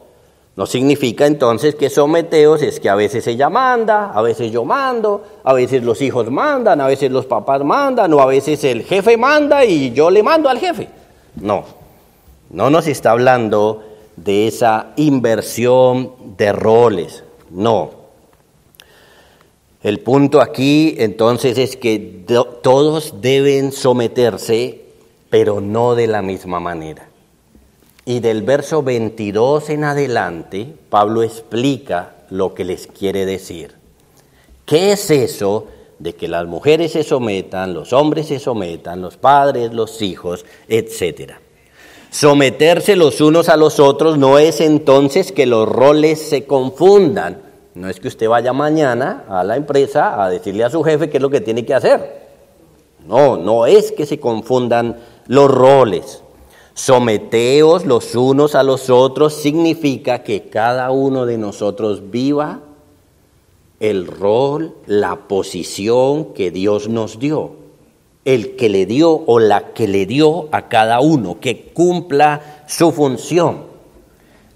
no 0.59 0.65
significa 0.65 1.25
entonces 1.25 1.73
que 1.75 1.89
someteos 1.89 2.61
es 2.61 2.81
que 2.81 2.89
a 2.89 2.95
veces 2.95 3.25
ella 3.27 3.49
manda, 3.49 4.11
a 4.11 4.21
veces 4.21 4.51
yo 4.51 4.65
mando, 4.65 5.23
a 5.41 5.53
veces 5.53 5.85
los 5.85 6.01
hijos 6.01 6.29
mandan, 6.29 6.81
a 6.81 6.87
veces 6.87 7.09
los 7.11 7.25
papás 7.27 7.63
mandan, 7.63 8.13
o 8.13 8.19
a 8.19 8.25
veces 8.25 8.61
el 8.65 8.83
jefe 8.83 9.15
manda 9.15 9.63
y 9.63 9.93
yo 9.93 10.09
le 10.09 10.21
mando 10.21 10.49
al 10.49 10.59
jefe. 10.59 10.89
No, 11.37 11.63
no 12.49 12.69
nos 12.69 12.87
está 12.87 13.11
hablando 13.11 13.85
de 14.17 14.49
esa 14.49 14.87
inversión 14.97 16.11
de 16.35 16.51
roles, 16.51 17.23
no. 17.49 17.91
El 19.81 20.01
punto 20.01 20.41
aquí 20.41 20.95
entonces 20.97 21.57
es 21.57 21.77
que 21.77 22.25
todos 22.61 23.21
deben 23.21 23.71
someterse, 23.71 24.81
pero 25.29 25.61
no 25.61 25.95
de 25.95 26.07
la 26.07 26.21
misma 26.21 26.59
manera. 26.59 27.08
Y 28.09 28.21
del 28.21 28.41
verso 28.41 28.81
22 28.81 29.69
en 29.69 29.83
adelante, 29.83 30.65
Pablo 30.89 31.21
explica 31.21 32.15
lo 32.31 32.55
que 32.55 32.63
les 32.63 32.87
quiere 32.87 33.23
decir. 33.27 33.75
¿Qué 34.65 34.93
es 34.93 35.11
eso 35.11 35.67
de 35.99 36.15
que 36.15 36.27
las 36.27 36.47
mujeres 36.47 36.93
se 36.93 37.03
sometan, 37.03 37.75
los 37.75 37.93
hombres 37.93 38.25
se 38.25 38.39
sometan, 38.39 38.99
los 39.03 39.17
padres, 39.17 39.73
los 39.73 40.01
hijos, 40.01 40.43
etcétera? 40.67 41.39
Someterse 42.09 42.95
los 42.95 43.21
unos 43.21 43.47
a 43.47 43.57
los 43.57 43.79
otros 43.79 44.17
no 44.17 44.39
es 44.39 44.59
entonces 44.59 45.31
que 45.31 45.45
los 45.45 45.69
roles 45.69 46.19
se 46.19 46.45
confundan. 46.45 47.43
No 47.75 47.89
es 47.89 47.99
que 47.99 48.07
usted 48.07 48.27
vaya 48.27 48.53
mañana 48.53 49.25
a 49.29 49.43
la 49.43 49.55
empresa 49.55 50.23
a 50.23 50.31
decirle 50.31 50.63
a 50.63 50.71
su 50.71 50.81
jefe 50.81 51.11
qué 51.11 51.17
es 51.17 51.21
lo 51.21 51.29
que 51.29 51.41
tiene 51.41 51.63
que 51.63 51.75
hacer. 51.75 52.27
No, 53.05 53.37
no 53.37 53.67
es 53.67 53.91
que 53.91 54.07
se 54.07 54.19
confundan 54.19 54.97
los 55.27 55.51
roles. 55.51 56.23
Someteos 56.79 57.85
los 57.85 58.15
unos 58.15 58.55
a 58.55 58.63
los 58.63 58.89
otros 58.89 59.33
significa 59.33 60.23
que 60.23 60.43
cada 60.43 60.91
uno 60.91 61.25
de 61.25 61.37
nosotros 61.37 62.09
viva 62.09 62.61
el 63.81 64.07
rol, 64.07 64.77
la 64.85 65.27
posición 65.27 66.33
que 66.33 66.51
Dios 66.51 66.87
nos 66.87 67.19
dio, 67.19 67.51
el 68.23 68.55
que 68.55 68.69
le 68.69 68.85
dio 68.85 69.11
o 69.11 69.39
la 69.39 69.73
que 69.73 69.89
le 69.89 70.05
dio 70.05 70.47
a 70.53 70.69
cada 70.69 71.01
uno, 71.01 71.41
que 71.41 71.65
cumpla 71.73 72.63
su 72.65 72.93
función. 72.93 73.65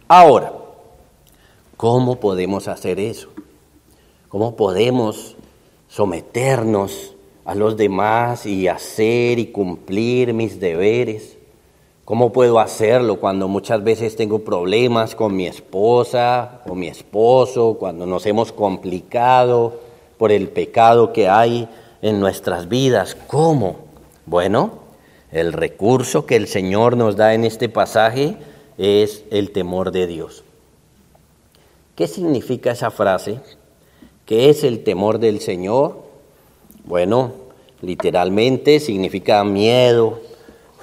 Ahora, 0.07 0.53
¿cómo 1.75 2.21
podemos 2.21 2.69
hacer 2.69 3.01
eso? 3.01 3.27
¿Cómo 4.29 4.55
podemos 4.55 5.35
someternos 5.89 7.15
a 7.43 7.53
los 7.53 7.75
demás 7.75 8.45
y 8.45 8.69
hacer 8.69 9.39
y 9.39 9.47
cumplir 9.47 10.33
mis 10.33 10.61
deberes? 10.61 11.32
¿Cómo 12.05 12.33
puedo 12.33 12.59
hacerlo 12.59 13.21
cuando 13.21 13.47
muchas 13.47 13.81
veces 13.81 14.17
tengo 14.17 14.39
problemas 14.39 15.15
con 15.15 15.37
mi 15.37 15.47
esposa 15.47 16.61
o 16.67 16.75
mi 16.75 16.87
esposo, 16.87 17.77
cuando 17.79 18.05
nos 18.05 18.25
hemos 18.25 18.51
complicado 18.51 19.79
por 20.17 20.33
el 20.33 20.49
pecado 20.49 21.13
que 21.13 21.29
hay 21.29 21.69
en 22.01 22.19
nuestras 22.19 22.67
vidas? 22.67 23.15
¿Cómo? 23.27 23.77
Bueno, 24.25 24.79
el 25.31 25.53
recurso 25.53 26.25
que 26.25 26.35
el 26.35 26.47
Señor 26.47 26.97
nos 26.97 27.15
da 27.15 27.35
en 27.35 27.45
este 27.45 27.69
pasaje 27.69 28.35
es 28.77 29.23
el 29.31 29.51
temor 29.51 29.91
de 29.93 30.05
Dios. 30.05 30.43
¿Qué 31.95 32.07
significa 32.07 32.71
esa 32.71 32.91
frase? 32.91 33.39
¿Qué 34.25 34.49
es 34.49 34.65
el 34.65 34.83
temor 34.83 35.19
del 35.19 35.39
Señor? 35.39 36.03
Bueno, 36.83 37.31
literalmente 37.81 38.81
significa 38.81 39.41
miedo, 39.45 40.19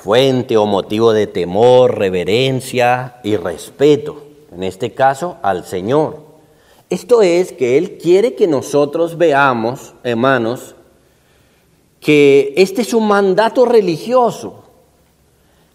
fuente 0.03 0.57
o 0.57 0.65
motivo 0.65 1.13
de 1.13 1.27
temor, 1.27 1.99
reverencia 1.99 3.21
y 3.23 3.37
respeto, 3.37 4.25
en 4.51 4.63
este 4.63 4.93
caso 4.93 5.37
al 5.43 5.65
Señor. 5.65 6.21
Esto 6.89 7.21
es 7.21 7.53
que 7.53 7.77
Él 7.77 7.99
quiere 7.99 8.35
que 8.35 8.47
nosotros 8.47 9.19
veamos, 9.19 9.93
hermanos, 10.03 10.75
que 12.01 12.55
este 12.57 12.81
es 12.81 12.95
un 12.95 13.09
mandato 13.09 13.67
religioso, 13.67 14.65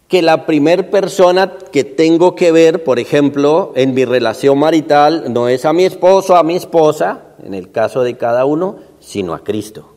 que 0.08 0.22
la 0.22 0.44
primer 0.44 0.90
persona 0.90 1.52
que 1.70 1.84
tengo 1.84 2.34
que 2.34 2.50
ver, 2.50 2.82
por 2.82 2.98
ejemplo, 2.98 3.72
en 3.76 3.94
mi 3.94 4.04
relación 4.04 4.58
marital, 4.58 5.32
no 5.32 5.48
es 5.48 5.64
a 5.64 5.72
mi 5.72 5.84
esposo, 5.84 6.36
a 6.36 6.42
mi 6.42 6.56
esposa, 6.56 7.22
en 7.44 7.54
el 7.54 7.70
caso 7.70 8.02
de 8.02 8.16
cada 8.16 8.44
uno, 8.44 8.76
sino 8.98 9.34
a 9.34 9.44
Cristo. 9.44 9.94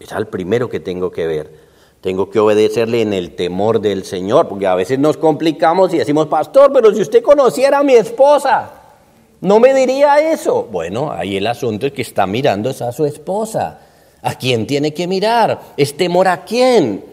Es 0.00 0.12
al 0.12 0.26
primero 0.26 0.68
que 0.68 0.80
tengo 0.80 1.12
que 1.12 1.26
ver. 1.26 1.59
Tengo 2.00 2.30
que 2.30 2.38
obedecerle 2.38 3.02
en 3.02 3.12
el 3.12 3.36
temor 3.36 3.80
del 3.80 4.04
Señor, 4.04 4.48
porque 4.48 4.66
a 4.66 4.74
veces 4.74 4.98
nos 4.98 5.18
complicamos 5.18 5.92
y 5.92 5.98
decimos, 5.98 6.28
pastor, 6.28 6.72
pero 6.72 6.94
si 6.94 7.02
usted 7.02 7.22
conociera 7.22 7.78
a 7.78 7.82
mi 7.82 7.92
esposa, 7.92 8.70
no 9.42 9.60
me 9.60 9.74
diría 9.74 10.32
eso. 10.32 10.66
Bueno, 10.70 11.12
ahí 11.12 11.36
el 11.36 11.46
asunto 11.46 11.86
es 11.86 11.92
que 11.92 12.02
está 12.02 12.26
mirando 12.26 12.70
a 12.70 12.92
su 12.92 13.04
esposa. 13.04 13.80
¿A 14.22 14.34
quién 14.34 14.66
tiene 14.66 14.94
que 14.94 15.06
mirar? 15.06 15.60
¿Es 15.76 15.96
temor 15.96 16.28
a 16.28 16.44
quién? 16.44 17.04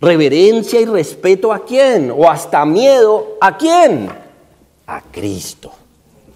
¿Reverencia 0.00 0.80
y 0.80 0.84
respeto 0.84 1.52
a 1.52 1.64
quién? 1.64 2.10
¿O 2.10 2.28
hasta 2.28 2.66
miedo 2.66 3.36
a 3.40 3.56
quién? 3.56 4.10
A 4.86 5.02
Cristo, 5.10 5.72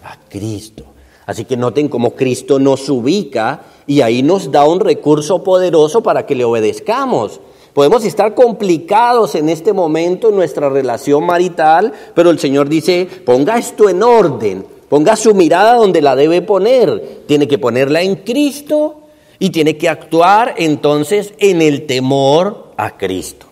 a 0.02 0.16
Cristo. 0.28 0.84
Así 1.26 1.44
que 1.44 1.56
noten 1.56 1.88
cómo 1.88 2.12
Cristo 2.12 2.58
nos 2.58 2.88
ubica 2.88 3.60
y 3.86 4.00
ahí 4.00 4.22
nos 4.22 4.50
da 4.50 4.64
un 4.64 4.80
recurso 4.80 5.44
poderoso 5.44 6.02
para 6.02 6.26
que 6.26 6.34
le 6.34 6.44
obedezcamos. 6.44 7.40
Podemos 7.74 8.04
estar 8.04 8.34
complicados 8.34 9.34
en 9.34 9.48
este 9.48 9.72
momento 9.72 10.30
en 10.30 10.36
nuestra 10.36 10.68
relación 10.68 11.24
marital, 11.24 11.92
pero 12.14 12.30
el 12.30 12.38
Señor 12.38 12.68
dice, 12.68 13.06
ponga 13.24 13.58
esto 13.58 13.88
en 13.88 14.02
orden, 14.02 14.66
ponga 14.88 15.14
su 15.16 15.34
mirada 15.34 15.74
donde 15.74 16.02
la 16.02 16.16
debe 16.16 16.42
poner. 16.42 17.22
Tiene 17.26 17.46
que 17.46 17.58
ponerla 17.58 18.02
en 18.02 18.16
Cristo 18.16 19.02
y 19.38 19.50
tiene 19.50 19.76
que 19.76 19.88
actuar 19.88 20.54
entonces 20.58 21.32
en 21.38 21.62
el 21.62 21.86
temor 21.86 22.72
a 22.76 22.96
Cristo. 22.96 23.46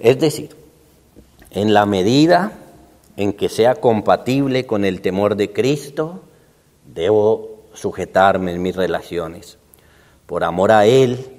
Es 0.00 0.18
decir, 0.18 0.50
en 1.50 1.72
la 1.72 1.86
medida 1.86 2.52
en 3.16 3.32
que 3.32 3.48
sea 3.48 3.76
compatible 3.76 4.66
con 4.66 4.84
el 4.84 5.00
temor 5.00 5.36
de 5.36 5.52
Cristo, 5.52 6.20
debo 6.84 7.58
sujetarme 7.74 8.52
en 8.52 8.62
mis 8.62 8.76
relaciones. 8.76 9.58
Por 10.26 10.44
amor 10.44 10.72
a 10.72 10.86
Él, 10.86 11.37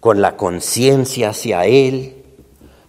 con 0.00 0.20
la 0.20 0.36
conciencia 0.36 1.30
hacia 1.30 1.66
Él, 1.66 2.16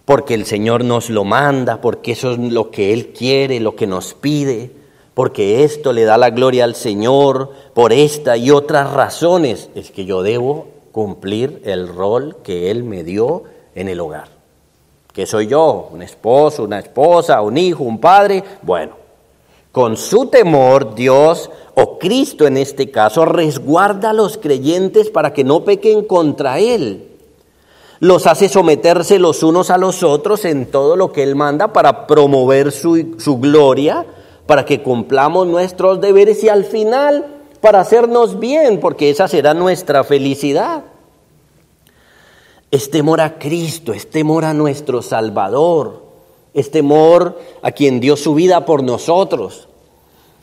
porque 0.04 0.34
el 0.34 0.44
Señor 0.46 0.84
nos 0.84 1.10
lo 1.10 1.24
manda, 1.24 1.80
porque 1.80 2.12
eso 2.12 2.32
es 2.32 2.38
lo 2.38 2.70
que 2.70 2.92
Él 2.92 3.08
quiere, 3.08 3.60
lo 3.60 3.76
que 3.76 3.86
nos 3.86 4.14
pide, 4.14 4.70
porque 5.14 5.64
esto 5.64 5.92
le 5.92 6.04
da 6.04 6.18
la 6.18 6.30
gloria 6.30 6.64
al 6.64 6.74
Señor, 6.74 7.52
por 7.74 7.92
esta 7.92 8.36
y 8.36 8.50
otras 8.50 8.92
razones, 8.92 9.70
es 9.74 9.90
que 9.90 10.04
yo 10.04 10.22
debo 10.22 10.68
cumplir 10.92 11.62
el 11.64 11.88
rol 11.88 12.36
que 12.42 12.70
Él 12.70 12.84
me 12.84 13.04
dio 13.04 13.44
en 13.74 13.88
el 13.88 14.00
hogar. 14.00 14.28
¿Qué 15.12 15.26
soy 15.26 15.48
yo? 15.48 15.88
¿Un 15.92 16.02
esposo, 16.02 16.64
una 16.64 16.78
esposa, 16.78 17.40
un 17.42 17.56
hijo, 17.58 17.84
un 17.84 18.00
padre? 18.00 18.42
Bueno, 18.62 18.99
con 19.72 19.96
su 19.96 20.26
temor 20.26 20.94
Dios 20.94 21.50
o 21.74 21.98
Cristo 21.98 22.46
en 22.46 22.56
este 22.56 22.90
caso, 22.90 23.24
resguarda 23.24 24.10
a 24.10 24.14
los 24.14 24.36
creyentes 24.36 25.10
para 25.10 25.32
que 25.32 25.44
no 25.44 25.64
pequen 25.64 26.04
contra 26.04 26.58
Él. 26.58 27.06
Los 28.00 28.26
hace 28.26 28.48
someterse 28.48 29.18
los 29.18 29.42
unos 29.42 29.70
a 29.70 29.78
los 29.78 30.02
otros 30.02 30.44
en 30.44 30.66
todo 30.66 30.96
lo 30.96 31.12
que 31.12 31.22
Él 31.22 31.36
manda 31.36 31.72
para 31.72 32.06
promover 32.06 32.72
su, 32.72 33.16
su 33.18 33.38
gloria, 33.38 34.06
para 34.46 34.64
que 34.64 34.82
cumplamos 34.82 35.46
nuestros 35.46 36.00
deberes 36.00 36.42
y 36.42 36.48
al 36.48 36.64
final 36.64 37.26
para 37.60 37.80
hacernos 37.80 38.40
bien, 38.40 38.80
porque 38.80 39.10
esa 39.10 39.28
será 39.28 39.54
nuestra 39.54 40.02
felicidad. 40.02 40.84
Es 42.70 42.90
temor 42.90 43.20
a 43.20 43.38
Cristo, 43.38 43.92
es 43.92 44.08
temor 44.08 44.44
a 44.44 44.54
nuestro 44.54 45.02
Salvador, 45.02 46.09
es 46.54 46.70
temor 46.70 47.40
a 47.62 47.72
quien 47.72 48.00
dio 48.00 48.16
su 48.16 48.34
vida 48.34 48.64
por 48.64 48.82
nosotros. 48.82 49.68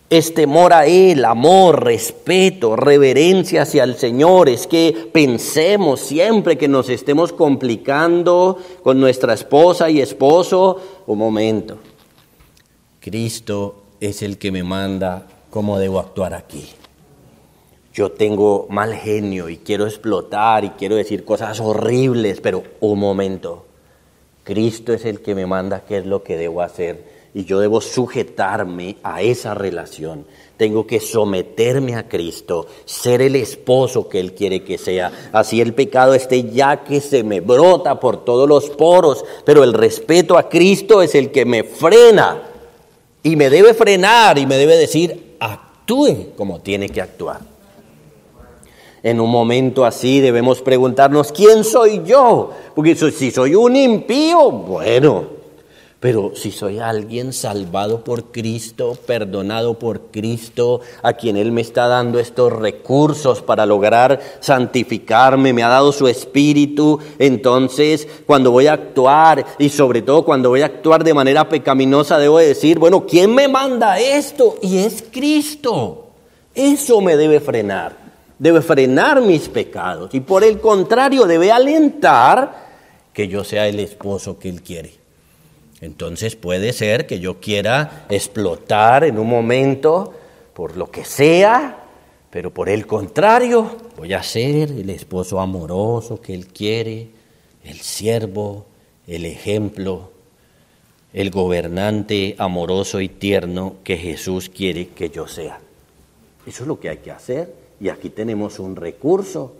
Es 0.09 0.33
temor 0.33 0.71
a 0.71 0.85
Él, 0.85 1.25
amor, 1.25 1.83
respeto, 1.83 2.77
reverencia 2.77 3.63
hacia 3.63 3.83
el 3.83 3.95
Señor. 3.95 4.47
Es 4.47 4.65
que 4.65 5.09
pensemos 5.11 5.99
siempre 5.99 6.57
que 6.57 6.69
nos 6.69 6.87
estemos 6.87 7.33
complicando 7.33 8.57
con 8.83 9.01
nuestra 9.01 9.33
esposa 9.33 9.89
y 9.89 9.99
esposo. 9.99 10.79
Un 11.07 11.17
momento. 11.17 11.77
Cristo 13.01 13.75
es 13.99 14.21
el 14.21 14.37
que 14.37 14.51
me 14.51 14.63
manda 14.63 15.27
cómo 15.49 15.77
debo 15.77 15.99
actuar 15.99 16.33
aquí. 16.33 16.65
Yo 17.93 18.11
tengo 18.11 18.67
mal 18.69 18.93
genio 18.93 19.49
y 19.49 19.57
quiero 19.57 19.87
explotar 19.87 20.63
y 20.63 20.69
quiero 20.69 20.95
decir 20.95 21.25
cosas 21.25 21.59
horribles, 21.59 22.39
pero 22.39 22.63
un 22.79 22.99
momento. 22.99 23.66
Cristo 24.47 24.93
es 24.93 25.03
el 25.03 25.19
que 25.19 25.35
me 25.35 25.45
manda 25.45 25.83
qué 25.85 25.97
es 25.97 26.05
lo 26.05 26.23
que 26.23 26.37
debo 26.37 26.61
hacer 26.61 27.03
y 27.33 27.43
yo 27.43 27.59
debo 27.59 27.81
sujetarme 27.81 28.95
a 29.03 29.21
esa 29.21 29.53
relación. 29.53 30.25
Tengo 30.55 30.87
que 30.87 31.01
someterme 31.01 31.95
a 31.95 32.07
Cristo, 32.07 32.65
ser 32.85 33.21
el 33.21 33.35
esposo 33.35 34.07
que 34.07 34.21
Él 34.21 34.33
quiere 34.33 34.63
que 34.63 34.77
sea. 34.77 35.29
Así 35.33 35.59
el 35.59 35.73
pecado 35.73 36.13
esté 36.13 36.49
ya 36.49 36.85
que 36.85 37.01
se 37.01 37.25
me 37.25 37.41
brota 37.41 37.99
por 37.99 38.23
todos 38.23 38.47
los 38.47 38.69
poros, 38.69 39.25
pero 39.43 39.65
el 39.65 39.73
respeto 39.73 40.37
a 40.37 40.47
Cristo 40.47 41.01
es 41.01 41.13
el 41.13 41.29
que 41.29 41.43
me 41.43 41.65
frena 41.65 42.43
y 43.23 43.35
me 43.35 43.49
debe 43.49 43.73
frenar 43.73 44.37
y 44.37 44.45
me 44.45 44.55
debe 44.55 44.77
decir, 44.77 45.35
actúe 45.41 46.27
como 46.37 46.61
tiene 46.61 46.87
que 46.87 47.01
actuar. 47.01 47.56
En 49.07 49.21
un 49.21 49.29
momento 49.29 49.85
así 49.85 50.19
debemos 50.19 50.61
preguntarnos, 50.61 51.31
¿quién 51.31 51.63
soy 51.63 52.01
yo? 52.03 52.51
Porque 52.75 52.93
si 52.93 53.31
soy 53.31 53.55
un 53.55 53.77
impío, 53.77 54.51
bueno, 54.51 55.23
pero 56.01 56.33
si 56.35 56.51
soy 56.51 56.79
alguien 56.79 57.31
salvado 57.31 58.03
por 58.03 58.33
Cristo, 58.33 58.97
perdonado 59.05 59.79
por 59.79 60.11
Cristo, 60.11 60.81
a 61.03 61.13
quien 61.13 61.37
Él 61.37 61.53
me 61.53 61.61
está 61.61 61.87
dando 61.87 62.19
estos 62.19 62.51
recursos 62.51 63.41
para 63.41 63.65
lograr 63.65 64.19
santificarme, 64.41 65.53
me 65.53 65.63
ha 65.63 65.69
dado 65.69 65.93
su 65.93 66.09
espíritu, 66.09 66.99
entonces 67.17 68.05
cuando 68.25 68.51
voy 68.51 68.67
a 68.67 68.73
actuar 68.73 69.45
y 69.57 69.69
sobre 69.69 70.01
todo 70.01 70.25
cuando 70.25 70.49
voy 70.49 70.63
a 70.63 70.65
actuar 70.65 71.05
de 71.05 71.13
manera 71.13 71.47
pecaminosa, 71.47 72.19
debo 72.19 72.39
decir, 72.39 72.77
bueno, 72.77 73.05
¿quién 73.05 73.33
me 73.33 73.47
manda 73.47 73.97
esto? 74.01 74.57
Y 74.61 74.79
es 74.79 75.01
Cristo. 75.09 76.07
Eso 76.53 76.99
me 76.99 77.15
debe 77.15 77.39
frenar, 77.39 78.06
debe 78.39 78.61
frenar 78.61 79.21
mis 79.21 79.49
pecados 79.49 80.13
y 80.13 80.19
por 80.19 80.43
el 80.43 80.59
contrario 80.59 81.25
debe 81.25 81.51
alentar 81.51 82.67
que 83.13 83.27
yo 83.27 83.43
sea 83.43 83.67
el 83.67 83.79
esposo 83.79 84.37
que 84.37 84.49
Él 84.49 84.61
quiere. 84.61 84.93
Entonces 85.81 86.35
puede 86.35 86.73
ser 86.73 87.05
que 87.05 87.19
yo 87.19 87.39
quiera 87.39 88.05
explotar 88.09 89.03
en 89.03 89.17
un 89.17 89.27
momento 89.27 90.13
por 90.53 90.75
lo 90.75 90.89
que 90.89 91.05
sea, 91.05 91.83
pero 92.29 92.51
por 92.53 92.69
el 92.69 92.85
contrario 92.87 93.75
voy 93.97 94.13
a 94.13 94.23
ser 94.23 94.71
el 94.71 94.89
esposo 94.89 95.39
amoroso 95.39 96.21
que 96.21 96.33
Él 96.33 96.47
quiere, 96.47 97.09
el 97.63 97.79
siervo, 97.81 98.65
el 99.07 99.25
ejemplo, 99.25 100.11
el 101.13 101.31
gobernante 101.31 102.35
amoroso 102.37 103.01
y 103.01 103.09
tierno 103.09 103.77
que 103.83 103.97
Jesús 103.97 104.49
quiere 104.49 104.89
que 104.89 105.09
yo 105.09 105.27
sea. 105.27 105.59
Eso 106.45 106.63
es 106.63 106.67
lo 106.67 106.79
que 106.79 106.89
hay 106.89 106.97
que 106.97 107.11
hacer 107.11 107.66
y 107.79 107.89
aquí 107.89 108.09
tenemos 108.09 108.59
un 108.59 108.75
recurso 108.75 109.53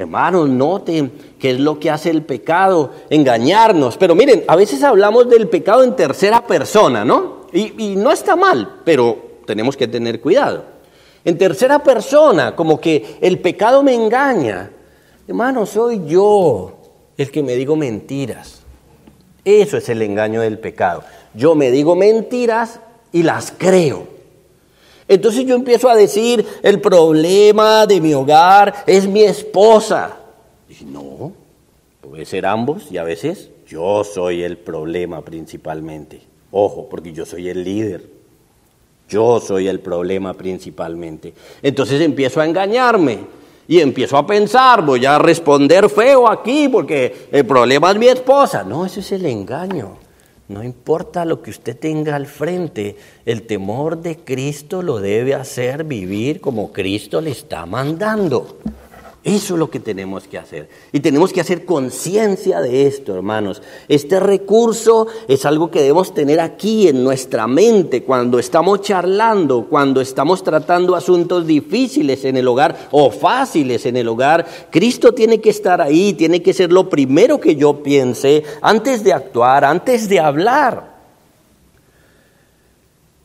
Hermanos, 0.00 0.48
noten 0.48 1.12
qué 1.38 1.50
es 1.50 1.60
lo 1.60 1.78
que 1.78 1.90
hace 1.90 2.08
el 2.08 2.22
pecado, 2.22 2.90
engañarnos. 3.10 3.98
Pero 3.98 4.14
miren, 4.14 4.44
a 4.48 4.56
veces 4.56 4.82
hablamos 4.82 5.28
del 5.28 5.46
pecado 5.48 5.84
en 5.84 5.94
tercera 5.94 6.46
persona, 6.46 7.04
¿no? 7.04 7.40
Y, 7.52 7.96
no 7.96 8.10
está 8.10 8.34
mal, 8.34 8.76
pero 8.82 9.42
tenemos 9.44 9.76
que 9.76 9.88
tener 9.88 10.22
cuidado. 10.22 10.64
En 11.22 11.36
tercera 11.36 11.80
persona, 11.80 12.56
como 12.56 12.80
que 12.80 13.18
el 13.20 13.40
pecado 13.40 13.82
me 13.82 13.92
engaña. 13.92 14.70
Hermano, 15.28 15.66
soy 15.66 16.00
yo 16.06 16.78
el 17.18 17.30
que 17.30 17.42
me 17.42 17.54
digo 17.54 17.76
mentiras. 17.76 18.62
Eso 19.44 19.76
es 19.76 19.86
el 19.90 20.00
engaño 20.00 20.40
del 20.40 20.58
pecado. 20.58 21.04
Yo 21.34 21.54
me 21.54 21.70
digo 21.70 21.94
mentiras 21.94 22.80
y 23.12 23.22
las 23.22 23.52
creo. 23.52 24.19
Entonces 25.10 25.44
yo 25.44 25.56
empiezo 25.56 25.88
a 25.90 25.96
decir, 25.96 26.46
el 26.62 26.80
problema 26.80 27.84
de 27.84 28.00
mi 28.00 28.14
hogar 28.14 28.84
es 28.86 29.08
mi 29.08 29.24
esposa. 29.24 30.18
Y 30.68 30.84
no, 30.84 31.32
puede 32.00 32.24
ser 32.24 32.46
ambos 32.46 32.92
y 32.92 32.96
a 32.96 33.02
veces 33.02 33.50
yo 33.66 34.04
soy 34.04 34.44
el 34.44 34.56
problema 34.56 35.20
principalmente. 35.22 36.20
Ojo, 36.52 36.88
porque 36.88 37.12
yo 37.12 37.26
soy 37.26 37.48
el 37.48 37.64
líder. 37.64 38.08
Yo 39.08 39.40
soy 39.40 39.66
el 39.66 39.80
problema 39.80 40.32
principalmente. 40.34 41.34
Entonces 41.60 42.00
empiezo 42.00 42.40
a 42.40 42.46
engañarme 42.46 43.18
y 43.66 43.80
empiezo 43.80 44.16
a 44.16 44.24
pensar, 44.24 44.86
voy 44.86 45.06
a 45.06 45.18
responder 45.18 45.90
feo 45.90 46.30
aquí 46.30 46.68
porque 46.68 47.26
el 47.32 47.44
problema 47.44 47.90
es 47.90 47.96
mi 47.96 48.06
esposa. 48.06 48.62
No, 48.62 48.86
ese 48.86 49.00
es 49.00 49.10
el 49.10 49.26
engaño. 49.26 49.96
No 50.50 50.64
importa 50.64 51.24
lo 51.24 51.42
que 51.42 51.50
usted 51.50 51.78
tenga 51.78 52.16
al 52.16 52.26
frente, 52.26 52.96
el 53.24 53.42
temor 53.42 54.02
de 54.02 54.16
Cristo 54.16 54.82
lo 54.82 54.98
debe 54.98 55.32
hacer 55.32 55.84
vivir 55.84 56.40
como 56.40 56.72
Cristo 56.72 57.20
le 57.20 57.30
está 57.30 57.66
mandando. 57.66 58.58
Eso 59.22 59.52
es 59.52 59.58
lo 59.58 59.68
que 59.68 59.80
tenemos 59.80 60.26
que 60.26 60.38
hacer. 60.38 60.70
Y 60.92 61.00
tenemos 61.00 61.30
que 61.30 61.42
hacer 61.42 61.66
conciencia 61.66 62.62
de 62.62 62.86
esto, 62.86 63.14
hermanos. 63.14 63.60
Este 63.86 64.18
recurso 64.18 65.08
es 65.28 65.44
algo 65.44 65.70
que 65.70 65.82
debemos 65.82 66.14
tener 66.14 66.40
aquí 66.40 66.88
en 66.88 67.04
nuestra 67.04 67.46
mente 67.46 68.02
cuando 68.02 68.38
estamos 68.38 68.80
charlando, 68.80 69.66
cuando 69.68 70.00
estamos 70.00 70.42
tratando 70.42 70.96
asuntos 70.96 71.46
difíciles 71.46 72.24
en 72.24 72.38
el 72.38 72.48
hogar 72.48 72.88
o 72.92 73.10
fáciles 73.10 73.84
en 73.84 73.98
el 73.98 74.08
hogar. 74.08 74.46
Cristo 74.70 75.12
tiene 75.12 75.38
que 75.38 75.50
estar 75.50 75.82
ahí, 75.82 76.14
tiene 76.14 76.42
que 76.42 76.54
ser 76.54 76.72
lo 76.72 76.88
primero 76.88 77.38
que 77.38 77.56
yo 77.56 77.82
piense 77.82 78.42
antes 78.62 79.04
de 79.04 79.12
actuar, 79.12 79.66
antes 79.66 80.08
de 80.08 80.18
hablar. 80.18 80.98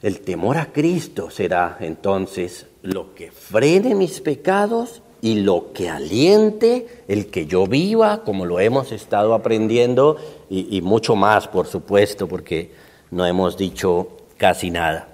El 0.02 0.20
temor 0.20 0.58
a 0.58 0.74
Cristo 0.74 1.30
será 1.30 1.78
entonces 1.80 2.66
lo 2.82 3.16
que 3.16 3.32
frene 3.32 3.96
mis 3.96 4.20
pecados 4.20 5.02
y 5.22 5.36
lo 5.42 5.74
que 5.74 5.90
aliente 5.90 6.88
el 7.08 7.28
que 7.28 7.46
yo 7.46 7.68
viva, 7.68 8.24
como 8.24 8.46
lo 8.46 8.60
hemos 8.60 8.92
estado 8.92 9.34
aprendiendo, 9.34 10.18
y, 10.50 10.82
mucho 10.82 11.16
más, 11.16 11.48
por 11.48 11.68
supuesto, 11.68 12.28
porque 12.28 12.72
no 13.12 13.26
hemos 13.26 13.58
dicho 13.58 14.10
casi 14.38 14.70
nada. 14.70 15.08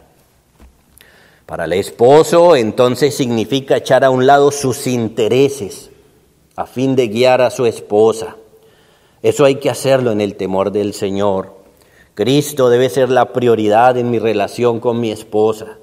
Para 1.45 1.65
el 1.65 1.73
esposo, 1.73 2.55
entonces 2.55 3.15
significa 3.15 3.77
echar 3.77 4.03
a 4.03 4.09
un 4.09 4.25
lado 4.25 4.51
sus 4.51 4.87
intereses 4.87 5.89
a 6.55 6.65
fin 6.65 6.95
de 6.95 7.07
guiar 7.07 7.41
a 7.41 7.49
su 7.49 7.65
esposa. 7.65 8.35
Eso 9.21 9.45
hay 9.45 9.55
que 9.55 9.69
hacerlo 9.69 10.11
en 10.11 10.21
el 10.21 10.35
temor 10.35 10.71
del 10.71 10.93
Señor. 10.93 11.55
Cristo 12.13 12.69
debe 12.69 12.89
ser 12.89 13.09
la 13.09 13.33
prioridad 13.33 13.97
en 13.97 14.11
mi 14.11 14.19
relación 14.19 14.79
con 14.79 14.99
mi 14.99 15.11
esposa. 15.11 15.77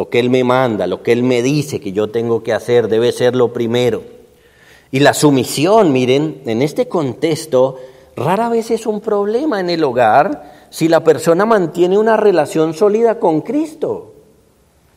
Lo 0.00 0.08
que 0.08 0.18
Él 0.18 0.30
me 0.30 0.44
manda, 0.44 0.86
lo 0.86 1.02
que 1.02 1.12
Él 1.12 1.22
me 1.22 1.42
dice 1.42 1.78
que 1.78 1.92
yo 1.92 2.08
tengo 2.08 2.42
que 2.42 2.54
hacer, 2.54 2.88
debe 2.88 3.12
ser 3.12 3.36
lo 3.36 3.52
primero. 3.52 4.02
Y 4.90 5.00
la 5.00 5.12
sumisión, 5.12 5.92
miren, 5.92 6.40
en 6.46 6.62
este 6.62 6.88
contexto, 6.88 7.76
rara 8.16 8.48
vez 8.48 8.70
es 8.70 8.86
un 8.86 9.02
problema 9.02 9.60
en 9.60 9.68
el 9.68 9.84
hogar 9.84 10.68
si 10.70 10.88
la 10.88 11.04
persona 11.04 11.44
mantiene 11.44 11.98
una 11.98 12.16
relación 12.16 12.72
sólida 12.72 13.18
con 13.18 13.42
Cristo. 13.42 14.14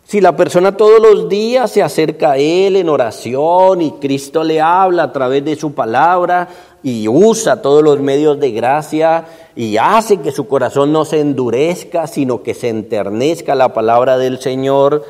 Si 0.06 0.22
la 0.22 0.38
persona 0.38 0.78
todos 0.78 1.02
los 1.02 1.28
días 1.28 1.70
se 1.70 1.84
acerca 1.84 2.32
a 2.32 2.38
Él 2.38 2.78
en 2.78 2.88
oración 2.88 3.82
y 3.82 3.92
Cristo 4.00 4.42
le 4.42 4.62
habla 4.62 5.04
a 5.04 5.12
través 5.12 5.44
de 5.44 5.58
su 5.58 5.74
palabra 5.74 6.48
y 6.84 7.08
usa 7.08 7.62
todos 7.62 7.82
los 7.82 8.00
medios 8.00 8.40
de 8.40 8.52
gracia 8.52 9.26
y 9.56 9.78
hace 9.78 10.18
que 10.18 10.32
su 10.32 10.48
corazón 10.48 10.92
no 10.92 11.06
se 11.06 11.22
endurezca, 11.22 12.08
sino 12.08 12.44
que 12.44 12.54
se 12.54 12.70
enternezca 12.70 13.56
la 13.56 13.74
palabra 13.74 14.18
del 14.18 14.40
Señor, 14.40 15.06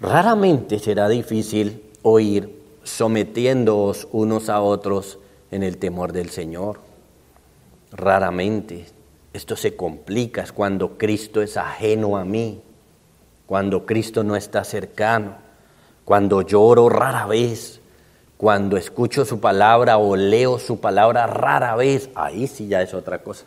raramente 0.00 0.78
será 0.78 1.08
difícil 1.08 1.82
oír 2.02 2.56
sometiéndoos 2.84 4.06
unos 4.12 4.48
a 4.48 4.60
otros 4.60 5.18
en 5.50 5.62
el 5.62 5.78
temor 5.78 6.12
del 6.12 6.30
Señor. 6.30 6.80
Raramente. 7.90 8.86
Esto 9.32 9.56
se 9.56 9.76
complica 9.76 10.44
cuando 10.54 10.98
Cristo 10.98 11.42
es 11.42 11.56
ajeno 11.56 12.16
a 12.16 12.24
mí 12.24 12.60
cuando 13.48 13.86
Cristo 13.86 14.24
no 14.24 14.36
está 14.36 14.62
cercano, 14.62 15.36
cuando 16.04 16.42
lloro 16.42 16.90
rara 16.90 17.24
vez, 17.24 17.77
cuando 18.38 18.78
escucho 18.78 19.26
su 19.26 19.38
palabra 19.38 19.98
o 19.98 20.16
leo 20.16 20.58
su 20.58 20.80
palabra 20.80 21.26
rara 21.26 21.76
vez, 21.76 22.08
ahí 22.14 22.46
sí 22.46 22.68
ya 22.68 22.80
es 22.80 22.94
otra 22.94 23.18
cosa. 23.18 23.44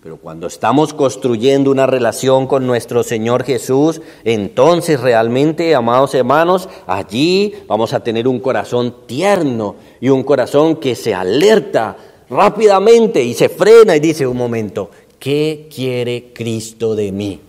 Pero 0.00 0.18
cuando 0.18 0.46
estamos 0.46 0.94
construyendo 0.94 1.72
una 1.72 1.86
relación 1.86 2.46
con 2.46 2.66
nuestro 2.66 3.02
Señor 3.02 3.42
Jesús, 3.42 4.00
entonces 4.22 5.00
realmente, 5.00 5.74
amados 5.74 6.14
hermanos, 6.14 6.68
allí 6.86 7.54
vamos 7.66 7.92
a 7.92 8.00
tener 8.00 8.28
un 8.28 8.38
corazón 8.38 8.94
tierno 9.06 9.74
y 10.00 10.10
un 10.10 10.22
corazón 10.22 10.76
que 10.76 10.94
se 10.94 11.12
alerta 11.12 11.96
rápidamente 12.30 13.24
y 13.24 13.34
se 13.34 13.48
frena 13.48 13.96
y 13.96 14.00
dice 14.00 14.26
un 14.26 14.36
momento, 14.36 14.90
¿qué 15.18 15.68
quiere 15.74 16.32
Cristo 16.32 16.94
de 16.94 17.10
mí? 17.10 17.40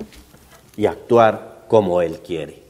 y 0.78 0.86
actuar 0.86 1.66
como 1.68 2.02
Él 2.02 2.20
quiere. 2.20 2.65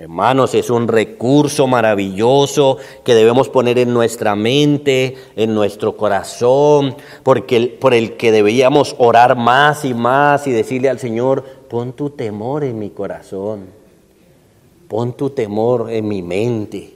Hermanos, 0.00 0.54
es 0.54 0.70
un 0.70 0.88
recurso 0.88 1.66
maravilloso 1.66 2.78
que 3.04 3.14
debemos 3.14 3.50
poner 3.50 3.76
en 3.78 3.92
nuestra 3.92 4.34
mente, 4.34 5.14
en 5.36 5.54
nuestro 5.54 5.94
corazón, 5.94 6.96
porque 7.22 7.76
por 7.78 7.92
el 7.92 8.16
que 8.16 8.32
deberíamos 8.32 8.96
orar 8.96 9.36
más 9.36 9.84
y 9.84 9.92
más 9.92 10.46
y 10.46 10.52
decirle 10.52 10.88
al 10.88 10.98
Señor, 10.98 11.44
pon 11.68 11.92
tu 11.92 12.08
temor 12.08 12.64
en 12.64 12.78
mi 12.78 12.88
corazón, 12.88 13.66
pon 14.88 15.12
tu 15.12 15.28
temor 15.28 15.90
en 15.90 16.08
mi 16.08 16.22
mente, 16.22 16.94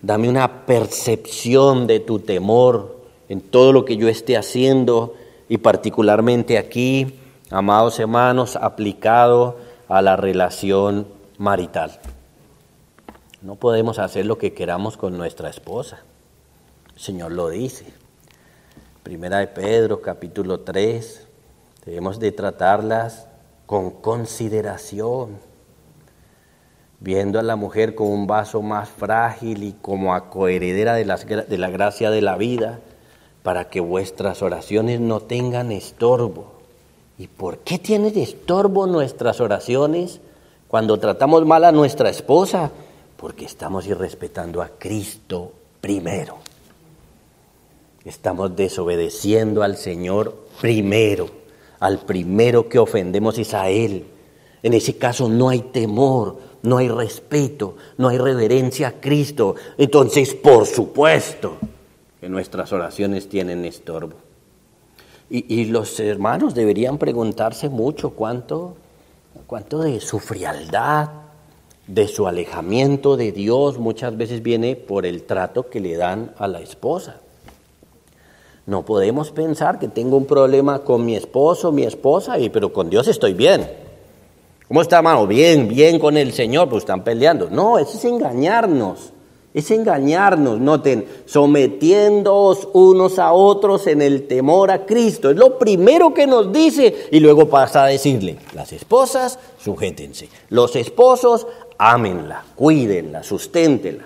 dame 0.00 0.28
una 0.28 0.64
percepción 0.64 1.88
de 1.88 1.98
tu 1.98 2.20
temor 2.20 3.00
en 3.28 3.40
todo 3.40 3.72
lo 3.72 3.84
que 3.84 3.96
yo 3.96 4.06
esté 4.06 4.36
haciendo 4.36 5.14
y 5.48 5.58
particularmente 5.58 6.56
aquí, 6.56 7.18
amados 7.50 7.98
hermanos, 7.98 8.54
aplicado 8.54 9.56
a 9.88 10.00
la 10.02 10.14
relación 10.14 11.08
marital. 11.36 11.98
No 13.48 13.54
podemos 13.54 13.98
hacer 13.98 14.26
lo 14.26 14.36
que 14.36 14.52
queramos 14.52 14.98
con 14.98 15.16
nuestra 15.16 15.48
esposa. 15.48 16.00
El 16.94 17.00
Señor 17.00 17.32
lo 17.32 17.48
dice. 17.48 17.86
Primera 19.02 19.38
de 19.38 19.46
Pedro, 19.46 20.02
capítulo 20.02 20.60
3. 20.60 21.26
Debemos 21.86 22.18
de 22.18 22.30
tratarlas 22.30 23.26
con 23.64 23.90
consideración, 23.90 25.38
viendo 27.00 27.38
a 27.38 27.42
la 27.42 27.56
mujer 27.56 27.94
como 27.94 28.10
un 28.10 28.26
vaso 28.26 28.60
más 28.60 28.90
frágil 28.90 29.62
y 29.62 29.72
como 29.72 30.14
a 30.14 30.28
coheredera 30.28 30.92
de, 30.92 31.06
de 31.48 31.56
la 31.56 31.70
gracia 31.70 32.10
de 32.10 32.20
la 32.20 32.36
vida, 32.36 32.80
para 33.42 33.70
que 33.70 33.80
vuestras 33.80 34.42
oraciones 34.42 35.00
no 35.00 35.20
tengan 35.20 35.72
estorbo 35.72 36.52
¿Y 37.16 37.28
por 37.28 37.60
qué 37.60 37.78
tiene 37.78 38.10
de 38.10 38.24
estorbo 38.24 38.86
nuestras 38.86 39.40
oraciones 39.40 40.20
cuando 40.68 40.98
tratamos 40.98 41.46
mal 41.46 41.64
a 41.64 41.72
nuestra 41.72 42.10
esposa? 42.10 42.72
Porque 43.18 43.44
estamos 43.44 43.86
irrespetando 43.86 44.62
a 44.62 44.70
Cristo 44.78 45.52
primero. 45.82 46.38
Estamos 48.04 48.56
desobedeciendo 48.56 49.62
al 49.62 49.76
Señor 49.76 50.46
primero. 50.62 51.28
Al 51.80 51.98
primero 51.98 52.68
que 52.68 52.78
ofendemos 52.78 53.36
es 53.38 53.52
a 53.52 53.68
Él. 53.68 54.06
En 54.62 54.72
ese 54.72 54.96
caso 54.96 55.28
no 55.28 55.50
hay 55.50 55.60
temor, 55.60 56.38
no 56.62 56.78
hay 56.78 56.88
respeto, 56.88 57.76
no 57.98 58.08
hay 58.08 58.18
reverencia 58.18 58.88
a 58.88 58.92
Cristo. 58.92 59.56
Entonces, 59.76 60.34
por 60.34 60.66
supuesto, 60.66 61.58
que 62.20 62.28
nuestras 62.28 62.72
oraciones 62.72 63.28
tienen 63.28 63.64
estorbo. 63.64 64.16
Y, 65.30 65.66
los 65.66 66.00
hermanos 66.00 66.54
deberían 66.54 66.96
preguntarse 66.96 67.68
mucho 67.68 68.10
cuánto, 68.10 68.76
cuánto 69.46 69.80
de 69.80 70.00
su 70.00 70.20
frialdad, 70.20 71.10
de 71.88 72.06
su 72.06 72.28
alejamiento 72.28 73.16
de 73.16 73.32
Dios 73.32 73.78
muchas 73.78 74.16
veces 74.16 74.42
viene 74.42 74.76
por 74.76 75.06
el 75.06 75.24
trato 75.24 75.68
que 75.68 75.80
le 75.80 75.96
dan 75.96 76.32
a 76.38 76.46
la 76.46 76.60
esposa. 76.60 77.16
No 78.66 78.84
podemos 78.84 79.30
pensar 79.30 79.78
que 79.78 79.88
tengo 79.88 80.18
un 80.18 80.26
problema 80.26 80.80
con 80.80 81.04
mi 81.04 81.16
esposo, 81.16 81.72
mi 81.72 81.84
esposa, 81.84 82.38
y, 82.38 82.50
pero 82.50 82.72
con 82.72 82.90
Dios 82.90 83.08
estoy 83.08 83.32
bien. 83.32 83.66
¿Cómo 84.68 84.82
está, 84.82 84.98
hermano? 84.98 85.26
Bien, 85.26 85.66
bien 85.66 85.98
con 85.98 86.18
el 86.18 86.32
Señor, 86.32 86.68
pues 86.68 86.82
están 86.82 87.02
peleando. 87.02 87.48
No, 87.48 87.78
eso 87.78 87.96
es 87.96 88.04
engañarnos. 88.04 89.14
Es 89.54 89.70
engañarnos, 89.70 90.60
noten, 90.60 91.06
sometiéndoos 91.26 92.68
unos 92.74 93.18
a 93.18 93.32
otros 93.32 93.86
en 93.86 94.02
el 94.02 94.26
temor 94.26 94.70
a 94.70 94.84
Cristo. 94.84 95.30
Es 95.30 95.36
lo 95.36 95.58
primero 95.58 96.12
que 96.12 96.26
nos 96.26 96.52
dice 96.52 97.08
y 97.10 97.20
luego 97.20 97.48
pasa 97.48 97.84
a 97.84 97.86
decirle, 97.86 98.38
las 98.54 98.72
esposas, 98.72 99.38
sujétense. 99.58 100.28
Los 100.50 100.76
esposos, 100.76 101.46
ámenla, 101.78 102.44
cuídenla, 102.54 103.22
susténtenla. 103.22 104.04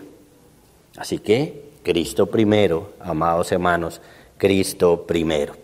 Así 0.97 1.18
que, 1.18 1.70
Cristo 1.82 2.26
primero, 2.26 2.90
amados 3.01 3.51
hermanos, 3.51 4.01
Cristo 4.38 5.05
primero. 5.07 5.55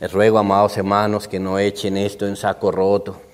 Les 0.00 0.10
ruego, 0.10 0.38
amados 0.38 0.76
hermanos, 0.78 1.28
que 1.28 1.38
no 1.38 1.58
echen 1.58 1.96
esto 1.96 2.26
en 2.26 2.36
saco 2.36 2.70
roto 2.72 3.31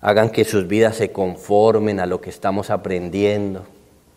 hagan 0.00 0.30
que 0.30 0.44
sus 0.44 0.68
vidas 0.68 0.96
se 0.96 1.12
conformen 1.12 2.00
a 2.00 2.06
lo 2.06 2.20
que 2.20 2.30
estamos 2.30 2.70
aprendiendo. 2.70 3.64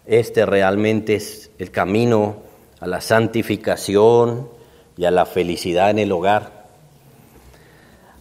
Este 0.06 0.46
realmente 0.46 1.16
es 1.16 1.52
el 1.58 1.72
camino 1.72 2.38
a 2.80 2.88
la 2.88 3.02
santificación 3.02 4.50
y 4.98 5.06
a 5.06 5.12
la 5.12 5.26
felicidad 5.26 5.90
en 5.90 6.00
el 6.00 6.12
hogar. 6.12 6.62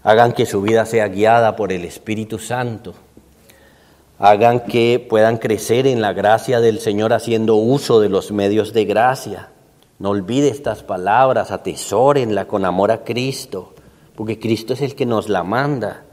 Hagan 0.03 0.33
que 0.33 0.47
su 0.47 0.63
vida 0.63 0.87
sea 0.87 1.09
guiada 1.09 1.57
por 1.57 1.73
el 1.73 1.85
Espíritu 1.85 2.39
Santo. 2.39 2.95
Hagan 4.19 4.61
que 4.61 5.05
puedan 5.09 5.39
crecer 5.39 5.87
en 5.87 6.01
la 6.01 6.13
gracia 6.13 6.61
del 6.61 6.81
Señor 6.81 7.13
haciendo 7.13 7.57
uso 7.57 8.01
de 8.01 8.09
los 8.09 8.33
medios 8.33 8.73
de 8.73 8.85
gracia. 8.85 9.49
No 9.99 10.11
olvide 10.11 10.49
estas 10.49 10.83
palabras, 10.83 11.51
atesórenla 11.51 12.47
con 12.47 12.65
amor 12.65 12.91
a 12.91 13.05
Cristo, 13.05 13.75
porque 14.15 14.39
Cristo 14.39 14.73
es 14.73 14.81
el 14.81 14.95
que 14.95 15.05
nos 15.05 15.29
la 15.29 15.43
manda. 15.43 16.05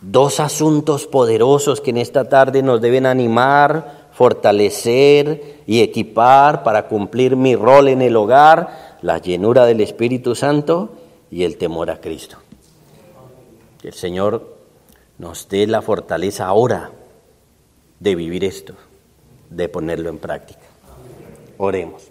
Dos 0.00 0.40
asuntos 0.40 1.06
poderosos 1.06 1.80
que 1.80 1.90
en 1.90 1.96
esta 1.98 2.28
tarde 2.28 2.62
nos 2.62 2.80
deben 2.80 3.06
animar 3.06 4.08
fortalecer 4.18 5.62
y 5.64 5.80
equipar 5.80 6.64
para 6.64 6.88
cumplir 6.88 7.36
mi 7.36 7.54
rol 7.54 7.86
en 7.86 8.02
el 8.02 8.16
hogar, 8.16 8.98
la 9.00 9.18
llenura 9.18 9.64
del 9.64 9.80
Espíritu 9.80 10.34
Santo 10.34 10.88
y 11.30 11.44
el 11.44 11.56
temor 11.56 11.88
a 11.88 12.00
Cristo. 12.00 12.36
Que 13.80 13.86
el 13.86 13.94
Señor 13.94 14.56
nos 15.18 15.48
dé 15.48 15.68
la 15.68 15.82
fortaleza 15.82 16.46
ahora 16.46 16.90
de 18.00 18.16
vivir 18.16 18.42
esto, 18.42 18.74
de 19.50 19.68
ponerlo 19.68 20.08
en 20.10 20.18
práctica. 20.18 20.66
Oremos. 21.58 22.02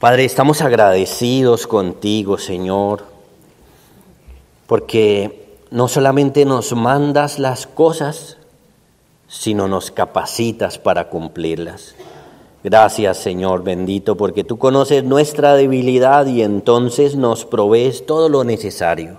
Padre, 0.00 0.24
estamos 0.24 0.60
agradecidos 0.60 1.68
contigo, 1.68 2.36
Señor, 2.36 3.04
porque 4.66 5.45
no 5.70 5.88
solamente 5.88 6.44
nos 6.44 6.72
mandas 6.72 7.38
las 7.38 7.66
cosas, 7.66 8.36
sino 9.28 9.68
nos 9.68 9.90
capacitas 9.90 10.78
para 10.78 11.08
cumplirlas. 11.08 11.94
Gracias 12.62 13.18
Señor 13.18 13.62
bendito, 13.62 14.16
porque 14.16 14.44
tú 14.44 14.58
conoces 14.58 15.04
nuestra 15.04 15.54
debilidad 15.54 16.26
y 16.26 16.42
entonces 16.42 17.16
nos 17.16 17.44
provees 17.44 18.06
todo 18.06 18.28
lo 18.28 18.44
necesario. 18.44 19.18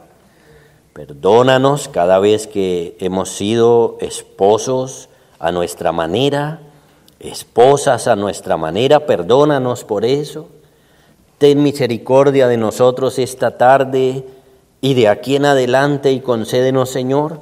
Perdónanos 0.93 1.89
cada 1.89 2.19
vez 2.19 2.47
que 2.47 2.97
hemos 2.99 3.29
sido 3.29 3.97
esposos 4.01 5.09
a 5.39 5.51
nuestra 5.51 5.91
manera, 5.91 6.59
esposas 7.19 8.07
a 8.07 8.15
nuestra 8.15 8.57
manera, 8.57 9.05
perdónanos 9.05 9.83
por 9.83 10.05
eso. 10.05 10.47
Ten 11.37 11.61
misericordia 11.61 12.47
de 12.47 12.57
nosotros 12.57 13.19
esta 13.19 13.57
tarde 13.57 14.25
y 14.81 14.93
de 14.93 15.07
aquí 15.07 15.35
en 15.35 15.45
adelante 15.45 16.11
y 16.11 16.19
concédenos, 16.19 16.89
Señor, 16.89 17.41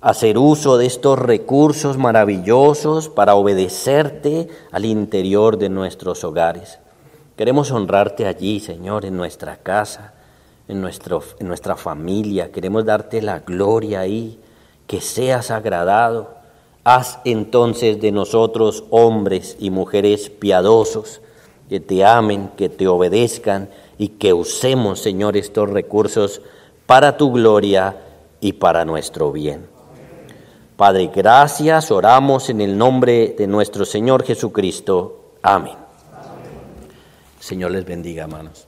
hacer 0.00 0.38
uso 0.38 0.78
de 0.78 0.86
estos 0.86 1.18
recursos 1.18 1.98
maravillosos 1.98 3.08
para 3.08 3.34
obedecerte 3.34 4.48
al 4.72 4.84
interior 4.84 5.58
de 5.58 5.68
nuestros 5.68 6.24
hogares. 6.24 6.78
Queremos 7.36 7.70
honrarte 7.70 8.26
allí, 8.26 8.58
Señor, 8.58 9.04
en 9.04 9.16
nuestra 9.16 9.56
casa, 9.56 10.14
en, 10.66 10.80
nuestro, 10.80 11.22
en 11.38 11.46
nuestra 11.48 11.76
familia. 11.76 12.50
Queremos 12.50 12.84
darte 12.84 13.22
la 13.22 13.40
gloria 13.40 14.00
ahí, 14.00 14.40
que 14.86 15.00
seas 15.00 15.50
agradado. 15.50 16.34
Haz 16.82 17.20
entonces 17.24 18.00
de 18.00 18.10
nosotros 18.10 18.84
hombres 18.90 19.56
y 19.60 19.70
mujeres 19.70 20.30
piadosos, 20.30 21.20
que 21.68 21.78
te 21.80 22.04
amen, 22.04 22.50
que 22.56 22.68
te 22.68 22.88
obedezcan 22.88 23.68
y 23.98 24.08
que 24.10 24.32
usemos, 24.32 25.00
Señor, 25.00 25.36
estos 25.36 25.68
recursos 25.68 26.40
para 26.86 27.16
tu 27.16 27.32
gloria 27.32 27.96
y 28.40 28.54
para 28.54 28.84
nuestro 28.84 29.32
bien. 29.32 29.66
Padre, 30.76 31.10
gracias, 31.12 31.90
oramos 31.90 32.48
en 32.50 32.60
el 32.60 32.78
nombre 32.78 33.34
de 33.36 33.48
nuestro 33.48 33.84
Señor 33.84 34.24
Jesucristo. 34.24 35.34
Amén. 35.42 35.74
Señor 37.40 37.72
les 37.72 37.84
bendiga, 37.84 38.22
hermanos. 38.22 38.67